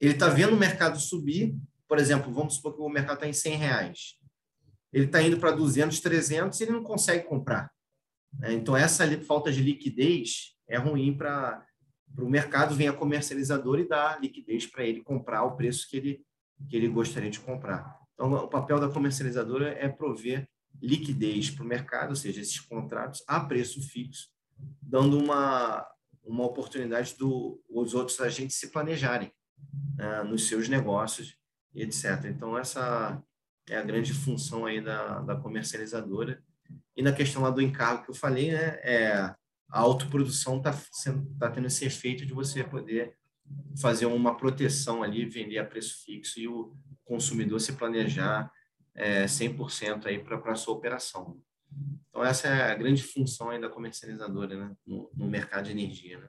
ele 0.00 0.14
está 0.14 0.28
vendo 0.28 0.54
o 0.54 0.58
mercado 0.58 0.98
subir, 0.98 1.54
por 1.88 1.98
exemplo, 1.98 2.32
vamos 2.32 2.54
supor 2.54 2.74
que 2.74 2.80
o 2.80 2.88
mercado 2.88 3.14
está 3.14 3.28
em 3.28 3.32
100 3.32 3.56
reais, 3.56 4.14
ele 4.92 5.06
está 5.06 5.22
indo 5.22 5.38
para 5.38 5.50
200, 5.50 6.00
300, 6.00 6.58
e 6.58 6.64
ele 6.64 6.72
não 6.72 6.82
consegue 6.82 7.24
comprar. 7.24 7.70
Né? 8.32 8.52
Então, 8.52 8.76
essa 8.76 9.06
falta 9.22 9.52
de 9.52 9.62
liquidez 9.62 10.54
é 10.68 10.76
ruim 10.76 11.16
para 11.16 11.64
o 12.18 12.28
mercado, 12.28 12.74
vem 12.74 12.88
a 12.88 12.92
comercializadora 12.92 13.80
e 13.80 13.88
dá 13.88 14.16
liquidez 14.18 14.66
para 14.66 14.84
ele 14.84 15.02
comprar 15.02 15.42
o 15.44 15.56
preço 15.56 15.88
que 15.88 15.96
ele, 15.96 16.24
que 16.68 16.76
ele 16.76 16.88
gostaria 16.88 17.30
de 17.30 17.40
comprar. 17.40 17.98
Então, 18.14 18.32
o 18.32 18.48
papel 18.48 18.78
da 18.78 18.88
comercializadora 18.88 19.70
é 19.70 19.88
prover 19.88 20.48
liquidez 20.80 21.50
para 21.50 21.64
o 21.64 21.68
mercado, 21.68 22.10
ou 22.10 22.16
seja, 22.16 22.40
esses 22.40 22.60
contratos 22.60 23.22
a 23.26 23.40
preço 23.40 23.82
fixo, 23.82 24.28
dando 24.82 25.18
uma, 25.18 25.86
uma 26.24 26.44
oportunidade 26.44 27.16
dos 27.16 27.94
outros 27.94 28.20
agentes 28.20 28.56
se 28.56 28.70
planejarem 28.70 29.32
né, 29.96 30.22
nos 30.22 30.48
seus 30.48 30.68
negócios, 30.68 31.36
etc. 31.74 32.24
Então, 32.26 32.58
essa 32.58 33.22
é 33.68 33.76
a 33.76 33.82
grande 33.82 34.12
função 34.12 34.66
aí 34.66 34.80
da, 34.80 35.20
da 35.20 35.36
comercializadora 35.36 36.42
e 36.96 37.02
na 37.02 37.12
questão 37.12 37.42
lá 37.42 37.50
do 37.50 37.62
encargo 37.62 38.04
que 38.04 38.10
eu 38.10 38.14
falei, 38.14 38.52
né, 38.52 38.78
é, 38.82 39.34
a 39.70 39.80
autoprodução 39.80 40.58
está 40.58 40.72
tá 41.38 41.50
tendo 41.50 41.66
esse 41.66 41.84
efeito 41.84 42.26
de 42.26 42.32
você 42.32 42.64
poder 42.64 43.16
fazer 43.80 44.06
uma 44.06 44.36
proteção 44.36 45.02
ali, 45.02 45.24
vender 45.24 45.58
a 45.58 45.64
preço 45.64 46.04
fixo 46.04 46.38
e 46.38 46.48
o 46.48 46.76
consumidor 47.04 47.60
se 47.60 47.72
planejar 47.72 48.50
é, 48.94 49.24
100% 49.24 50.06
aí 50.06 50.18
para 50.18 50.52
a 50.52 50.56
sua 50.56 50.74
operação. 50.74 51.40
Então, 52.08 52.24
essa 52.24 52.48
é 52.48 52.70
a 52.70 52.74
grande 52.74 53.02
função 53.02 53.58
da 53.60 53.68
comercializadora 53.68 54.56
né, 54.56 54.76
no, 54.86 55.10
no 55.14 55.26
mercado 55.26 55.66
de 55.66 55.72
energia. 55.72 56.18
Né? 56.18 56.28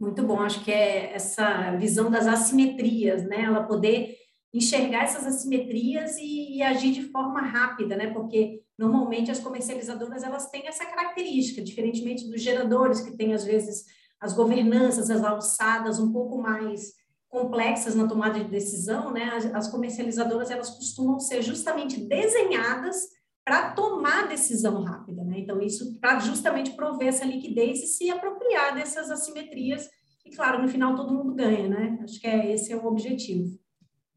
Muito 0.00 0.22
bom, 0.22 0.40
acho 0.40 0.64
que 0.64 0.70
é 0.70 1.12
essa 1.12 1.76
visão 1.76 2.10
das 2.10 2.26
assimetrias, 2.26 3.24
né? 3.24 3.42
Ela 3.42 3.64
poder 3.64 4.16
enxergar 4.54 5.04
essas 5.04 5.26
assimetrias 5.26 6.16
e, 6.18 6.56
e, 6.56 6.62
agir 6.62 6.92
de 6.92 7.02
forma 7.10 7.40
rápida, 7.40 7.96
né? 7.96 8.12
Porque 8.12 8.62
normalmente 8.78 9.30
as 9.30 9.40
comercializadoras 9.40 10.22
elas 10.22 10.50
têm 10.50 10.68
essa 10.68 10.86
característica, 10.86 11.62
diferentemente 11.62 12.30
dos 12.30 12.40
geradores 12.40 13.00
que 13.00 13.16
têm 13.16 13.34
às 13.34 13.44
vezes 13.44 13.84
as 14.20 14.32
governanças, 14.32 15.10
as 15.10 15.24
alçadas 15.24 15.98
um 15.98 16.12
pouco 16.12 16.40
mais 16.40 16.92
complexas 17.28 17.94
na 17.94 18.06
tomada 18.06 18.38
de 18.38 18.48
decisão, 18.48 19.12
né? 19.12 19.24
As, 19.34 19.46
as 19.46 19.68
comercializadoras 19.68 20.50
elas 20.50 20.70
costumam 20.70 21.18
ser 21.18 21.42
justamente 21.42 22.06
desenhadas 22.06 23.17
para 23.48 23.70
tomar 23.70 24.28
decisão 24.28 24.82
rápida, 24.84 25.24
né? 25.24 25.38
Então 25.38 25.58
isso 25.62 25.98
para 25.98 26.18
justamente 26.18 26.72
prover 26.72 27.08
essa 27.08 27.24
liquidez 27.24 27.82
e 27.82 27.86
se 27.86 28.10
apropriar 28.10 28.74
dessas 28.74 29.10
assimetrias 29.10 29.88
e 30.22 30.36
claro 30.36 30.60
no 30.60 30.68
final 30.68 30.94
todo 30.94 31.14
mundo 31.14 31.34
ganha, 31.34 31.66
né? 31.66 31.98
Acho 32.04 32.20
que 32.20 32.26
é 32.26 32.52
esse 32.52 32.70
é 32.70 32.76
o 32.76 32.84
objetivo. 32.84 33.58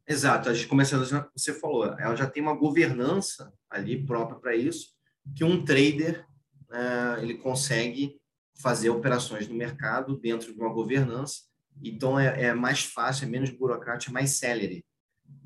Exato, 0.05 0.49
as 0.49 0.65
comercializadoras, 0.65 1.31
você 1.33 1.53
falou, 1.53 1.85
ela 1.97 2.13
já 2.13 2.29
tem 2.29 2.43
uma 2.43 2.57
governança 2.57 3.53
ali 3.69 4.05
própria 4.05 4.37
para 4.37 4.53
isso, 4.53 4.89
que 5.33 5.45
um 5.45 5.63
trader 5.63 6.25
uh, 6.69 7.21
ele 7.21 7.35
consegue 7.35 8.19
fazer 8.61 8.89
operações 8.89 9.47
no 9.47 9.55
mercado 9.55 10.19
dentro 10.19 10.53
de 10.53 10.59
uma 10.59 10.73
governança, 10.73 11.43
então 11.81 12.19
é, 12.19 12.47
é 12.47 12.53
mais 12.53 12.83
fácil, 12.83 13.25
é 13.25 13.29
menos 13.29 13.49
burocrático, 13.49 14.11
é 14.11 14.13
mais 14.13 14.31
célere. 14.31 14.83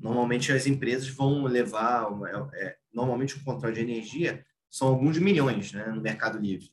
Normalmente 0.00 0.50
as 0.50 0.66
empresas 0.66 1.08
vão 1.08 1.44
levar, 1.44 2.08
é, 2.26 2.66
é, 2.66 2.76
normalmente 2.96 3.36
o 3.36 3.44
contrato 3.44 3.74
de 3.74 3.82
energia 3.82 4.44
são 4.70 4.88
alguns 4.88 5.18
milhões 5.18 5.72
né, 5.72 5.86
no 5.88 6.00
mercado 6.00 6.38
livre. 6.38 6.70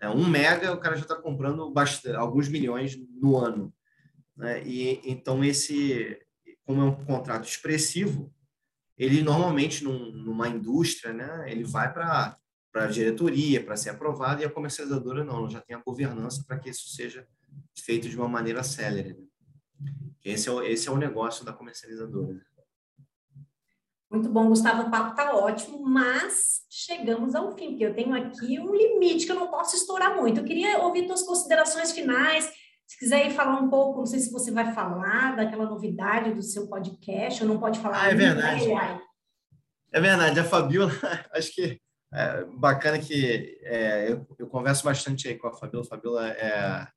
É, 0.00 0.08
um 0.08 0.26
mega, 0.26 0.72
o 0.72 0.80
cara 0.80 0.96
já 0.96 1.02
está 1.02 1.14
comprando 1.14 1.70
bastante, 1.70 2.16
alguns 2.16 2.48
milhões 2.48 2.98
no 3.20 3.36
ano. 3.36 3.72
Né? 4.34 4.66
E 4.66 5.00
então 5.04 5.44
esse 5.44 6.18
como 6.64 6.80
é 6.80 6.84
um 6.84 7.04
contrato 7.04 7.46
expressivo, 7.48 8.34
ele 8.98 9.22
normalmente 9.22 9.84
num, 9.84 10.10
numa 10.10 10.48
indústria, 10.48 11.12
né, 11.12 11.44
ele 11.46 11.62
vai 11.62 11.92
para 11.92 12.36
para 12.72 12.84
a 12.84 12.88
diretoria 12.88 13.64
para 13.64 13.74
ser 13.74 13.88
aprovado 13.88 14.42
e 14.42 14.44
a 14.44 14.50
comercializadora 14.50 15.24
não, 15.24 15.48
já 15.48 15.62
tem 15.62 15.74
a 15.74 15.80
governança 15.80 16.44
para 16.46 16.58
que 16.58 16.68
isso 16.68 16.90
seja 16.90 17.26
feito 17.74 18.06
de 18.06 18.14
uma 18.14 18.28
maneira 18.28 18.62
célere. 18.62 19.14
Né? 19.14 19.94
Esse 20.22 20.50
é 20.50 20.52
o, 20.52 20.62
esse 20.62 20.86
é 20.86 20.92
o 20.92 20.98
negócio 20.98 21.42
da 21.42 21.54
comercializadora. 21.54 22.44
Muito 24.16 24.30
bom, 24.30 24.48
Gustavo, 24.48 24.84
o 24.84 24.90
papo 24.90 25.10
está 25.10 25.36
ótimo, 25.36 25.78
mas 25.82 26.62
chegamos 26.70 27.34
ao 27.34 27.54
fim, 27.54 27.68
porque 27.70 27.84
eu 27.84 27.94
tenho 27.94 28.14
aqui 28.14 28.58
um 28.58 28.74
limite 28.74 29.26
que 29.26 29.32
eu 29.32 29.36
não 29.36 29.50
posso 29.50 29.76
estourar 29.76 30.16
muito. 30.16 30.40
Eu 30.40 30.44
queria 30.44 30.78
ouvir 30.78 31.06
suas 31.06 31.22
considerações 31.22 31.92
finais, 31.92 32.50
se 32.86 32.98
quiser 32.98 33.26
ir 33.26 33.34
falar 33.34 33.60
um 33.60 33.68
pouco, 33.68 33.98
não 33.98 34.06
sei 34.06 34.18
se 34.18 34.32
você 34.32 34.50
vai 34.50 34.72
falar 34.72 35.36
daquela 35.36 35.66
novidade 35.66 36.32
do 36.32 36.42
seu 36.42 36.66
podcast, 36.66 37.42
ou 37.42 37.48
não 37.50 37.60
pode 37.60 37.78
falar. 37.78 38.04
Ah, 38.04 38.10
é 38.10 38.14
verdade. 38.14 38.64
É 39.92 40.00
verdade. 40.00 40.40
A 40.40 40.44
Fabiola, 40.44 40.90
acho 41.34 41.54
que 41.54 41.78
é 42.14 42.44
bacana 42.56 42.98
que 42.98 43.58
é, 43.64 44.10
eu, 44.10 44.26
eu, 44.38 44.46
converso 44.46 44.82
bastante 44.82 45.28
aí 45.28 45.36
com 45.36 45.48
a 45.48 45.52
Fabiola. 45.52 45.84
A 45.84 45.88
Fabiola 45.90 46.28
é, 46.28 46.88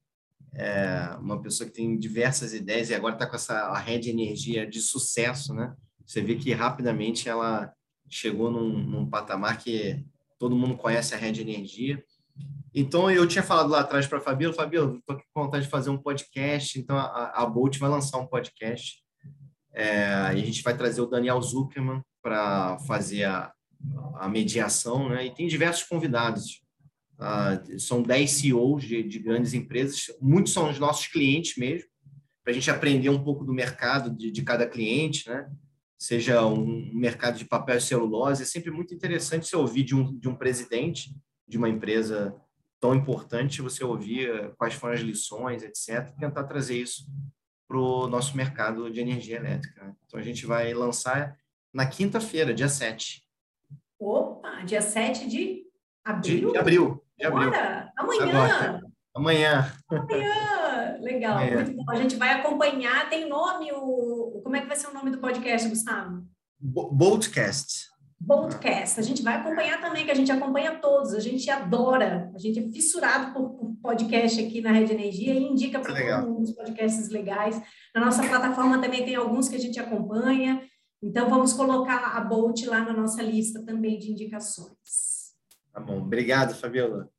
é 0.54 1.18
uma 1.20 1.42
pessoa 1.42 1.68
que 1.68 1.76
tem 1.76 2.00
diversas 2.00 2.54
ideias 2.54 2.90
e 2.90 2.96
agora 2.96 3.16
está 3.16 3.28
com 3.28 3.36
essa 3.36 3.78
rede 3.78 4.10
energia 4.10 4.66
de 4.66 4.80
sucesso, 4.80 5.54
né? 5.54 5.76
Você 6.10 6.22
vê 6.22 6.36
que 6.36 6.52
rapidamente 6.54 7.30
ela 7.30 7.72
chegou 8.10 8.50
num, 8.50 8.80
num 8.80 9.10
patamar 9.10 9.58
que 9.58 10.04
todo 10.40 10.56
mundo 10.56 10.76
conhece 10.76 11.14
a 11.14 11.18
rede 11.18 11.42
energia 11.42 12.04
então, 12.74 13.10
eu 13.10 13.28
tinha 13.28 13.44
falado 13.44 13.70
lá 13.70 13.82
atrás 13.82 14.06
para 14.06 14.20
a 14.20 14.22
Fabiola, 14.22 14.54
Fabiola, 14.54 14.96
estou 14.96 15.18
com 15.34 15.44
vontade 15.44 15.66
de 15.66 15.72
fazer 15.72 15.90
um 15.90 15.98
podcast, 15.98 16.80
então 16.80 16.98
a, 16.98 17.42
a 17.42 17.46
Bolt 17.46 17.78
vai 17.78 17.90
lançar 17.90 18.20
um 18.20 18.28
podcast 18.28 19.02
é, 19.74 20.04
e 20.36 20.42
a 20.42 20.46
gente 20.46 20.62
vai 20.62 20.78
trazer 20.78 21.02
o 21.02 21.08
Daniel 21.08 21.42
Zuckerman 21.42 22.02
para 22.22 22.78
fazer 22.80 23.24
a, 23.24 23.52
a 24.16 24.30
mediação, 24.30 25.10
né? 25.10 25.26
E 25.26 25.34
tem 25.34 25.48
diversos 25.48 25.84
convidados. 25.84 26.62
Ah, 27.18 27.60
são 27.78 28.02
10 28.02 28.32
CEOs 28.32 28.84
de, 28.84 29.04
de, 29.04 29.20
grandes 29.20 29.54
empresas, 29.54 30.06
muitos 30.22 30.54
são 30.54 30.70
os 30.70 30.80
nossos 30.80 31.08
clientes 31.08 31.58
mesmo, 31.58 31.90
para 32.44 32.52
a 32.52 32.54
gente 32.54 32.72
aprender 32.72 33.10
um 33.10 33.24
pouco 33.24 33.44
do 33.44 33.54
mercado 33.54 34.16
de, 34.16 34.32
de 34.32 34.42
cada 34.44 34.68
cliente, 34.68 35.28
né? 35.28 35.50
Seja 36.00 36.46
um 36.46 36.92
mercado 36.94 37.38
de 37.38 37.46
papel 37.46 37.78
e 37.78 37.82
celulose, 37.82 38.44
é 38.44 38.46
sempre 38.46 38.72
muito 38.72 38.94
interessante 38.94 39.48
você 39.48 39.56
ouvir 39.56 39.84
de 39.84 39.94
um, 39.94 40.18
de 40.18 40.30
um 40.30 40.36
presidente 40.36 41.14
de 41.48 41.58
uma 41.58 41.68
empresa 41.68 42.34
tão 42.80 42.96
importante 42.96 43.62
você 43.62 43.84
ouvir 43.84 44.30
eh, 44.30 44.52
quais 44.58 44.74
foram 44.74 44.94
as 44.94 45.02
lições, 45.02 45.64
etc., 45.64 46.16
tentar 46.18 46.46
trazer 46.46 46.78
isso 46.78 47.06
para 47.68 47.78
o 47.78 48.08
nosso 48.08 48.36
mercado 48.38 48.90
de 48.90 49.00
energia 49.00 49.36
elétrica. 49.36 49.84
Né? 49.84 49.94
Então, 50.06 50.20
a 50.20 50.24
gente 50.24 50.46
vai 50.46 50.74
lançar 50.74 51.38
na 51.74 51.86
quinta-feira, 51.86 52.54
dia 52.54 52.70
7. 52.70 53.22
Opa, 54.00 54.62
dia 54.64 54.82
7 54.82 55.28
de 55.28 55.66
abril? 56.04 56.48
De, 56.48 56.52
de 56.54 56.58
abril. 56.58 57.04
De 57.18 57.26
abril. 57.26 57.48
Agora, 57.50 57.92
amanhã. 57.98 58.24
Agora. 58.24 58.82
Amanhã. 59.14 59.74
Amanhã. 59.90 60.59
Legal. 61.00 61.38
Amanhã. 61.38 61.56
Muito 61.56 61.74
bom. 61.74 61.92
A 61.92 61.96
gente 61.96 62.16
vai 62.16 62.34
acompanhar. 62.34 63.10
Tem 63.10 63.28
nome, 63.28 63.72
o... 63.72 64.42
como 64.44 64.56
é 64.56 64.62
que 64.62 64.68
vai 64.68 64.76
ser 64.76 64.88
o 64.88 64.94
nome 64.94 65.12
do 65.12 65.20
podcast, 65.20 65.68
Gustavo? 65.68 66.24
Boldcast. 66.60 67.88
Podcast. 68.26 69.00
A 69.00 69.04
gente 69.04 69.22
vai 69.22 69.36
acompanhar 69.38 69.80
também, 69.80 70.04
que 70.04 70.12
a 70.12 70.16
gente 70.16 70.32
acompanha 70.32 70.78
todos, 70.80 71.14
a 71.14 71.20
gente 71.20 71.50
adora, 71.50 72.30
a 72.36 72.38
gente 72.38 72.60
é 72.60 72.64
fissurado 72.64 73.34
por, 73.34 73.52
por 73.52 73.76
podcast 73.82 74.44
aqui 74.44 74.60
na 74.60 74.74
Rede 74.74 74.94
Energia 74.94 75.34
e 75.34 75.44
indica 75.44 75.80
para 75.80 75.96
todo 75.96 76.28
mundo 76.28 76.44
os 76.44 76.52
podcasts 76.52 77.10
legais. 77.10 77.62
Na 77.96 78.04
nossa 78.04 78.22
plataforma 78.28 78.82
também 78.82 79.06
tem 79.06 79.16
alguns 79.16 79.48
que 79.48 79.56
a 79.56 79.60
gente 79.60 79.80
acompanha, 79.80 80.62
então 81.02 81.30
vamos 81.30 81.54
colocar 81.54 82.18
a 82.18 82.20
Bolt 82.20 82.62
lá 82.66 82.82
na 82.82 82.92
nossa 82.92 83.24
lista 83.24 83.64
também 83.66 83.98
de 83.98 84.12
indicações. 84.12 85.34
Tá 85.72 85.80
bom, 85.80 86.00
obrigado, 86.00 86.54
Fabiola. 86.54 87.10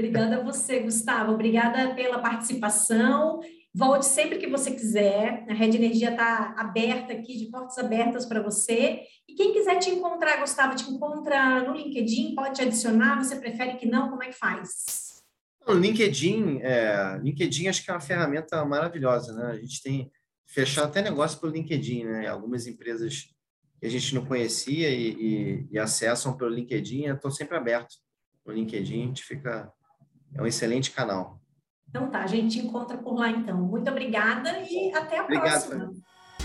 Obrigada 0.00 0.36
a 0.38 0.42
você, 0.42 0.80
Gustavo. 0.80 1.32
Obrigada 1.32 1.94
pela 1.94 2.18
participação 2.18 3.40
Volte 3.72 4.06
sempre 4.06 4.38
que 4.38 4.48
você 4.48 4.72
quiser. 4.72 5.46
A 5.48 5.54
Rede 5.54 5.76
Energia 5.76 6.10
está 6.10 6.54
aberta 6.58 7.12
aqui, 7.12 7.36
de 7.36 7.46
portas 7.46 7.78
abertas 7.78 8.26
para 8.26 8.42
você. 8.42 9.02
E 9.28 9.34
quem 9.34 9.52
quiser 9.52 9.78
te 9.78 9.90
encontrar, 9.90 10.40
Gustavo, 10.40 10.74
te 10.74 10.90
encontra 10.90 11.62
no 11.62 11.76
LinkedIn, 11.76 12.34
pode 12.34 12.56
te 12.56 12.62
adicionar. 12.62 13.22
Você 13.22 13.36
prefere 13.36 13.76
que 13.76 13.86
não? 13.86 14.10
Como 14.10 14.24
é 14.24 14.26
que 14.26 14.36
faz? 14.36 15.22
O 15.68 15.72
LinkedIn, 15.72 16.58
é, 16.62 17.20
LinkedIn 17.22 17.68
acho 17.68 17.84
que 17.84 17.90
é 17.90 17.94
uma 17.94 18.00
ferramenta 18.00 18.64
maravilhosa, 18.64 19.32
né? 19.34 19.52
A 19.52 19.56
gente 19.56 19.80
tem 19.80 20.10
fechado 20.46 20.88
até 20.88 21.00
negócio 21.00 21.38
pelo 21.38 21.52
LinkedIn, 21.52 22.04
né? 22.04 22.26
Algumas 22.26 22.66
empresas 22.66 23.28
que 23.78 23.86
a 23.86 23.90
gente 23.90 24.16
não 24.16 24.26
conhecia 24.26 24.90
e, 24.90 25.12
e, 25.12 25.68
e 25.70 25.78
acessam 25.78 26.36
pelo 26.36 26.50
LinkedIn. 26.50 27.04
Eu 27.04 27.14
estou 27.14 27.30
sempre 27.30 27.56
aberto 27.56 27.94
no 28.44 28.52
LinkedIn, 28.52 29.02
a 29.02 29.06
gente 29.06 29.22
fica 29.22 29.72
é 30.34 30.42
um 30.42 30.46
excelente 30.46 30.90
canal. 30.90 31.38
Então 31.88 32.08
tá, 32.08 32.22
a 32.22 32.26
gente 32.26 32.58
te 32.58 32.66
encontra 32.66 32.96
por 32.96 33.14
lá 33.14 33.30
então. 33.30 33.56
Muito 33.56 33.90
obrigada 33.90 34.60
e 34.60 34.94
até 34.94 35.18
a 35.18 35.24
Obrigado, 35.24 35.66
próxima. 35.66 35.92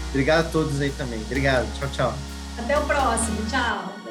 Obrigado 0.10 0.48
a 0.48 0.50
todos 0.50 0.82
aí 0.82 0.92
também. 0.92 1.22
Obrigado. 1.22 1.68
Tchau, 1.78 1.90
tchau. 1.92 2.14
Até 2.58 2.78
o 2.78 2.86
próximo. 2.86 3.38
Tchau. 3.50 4.05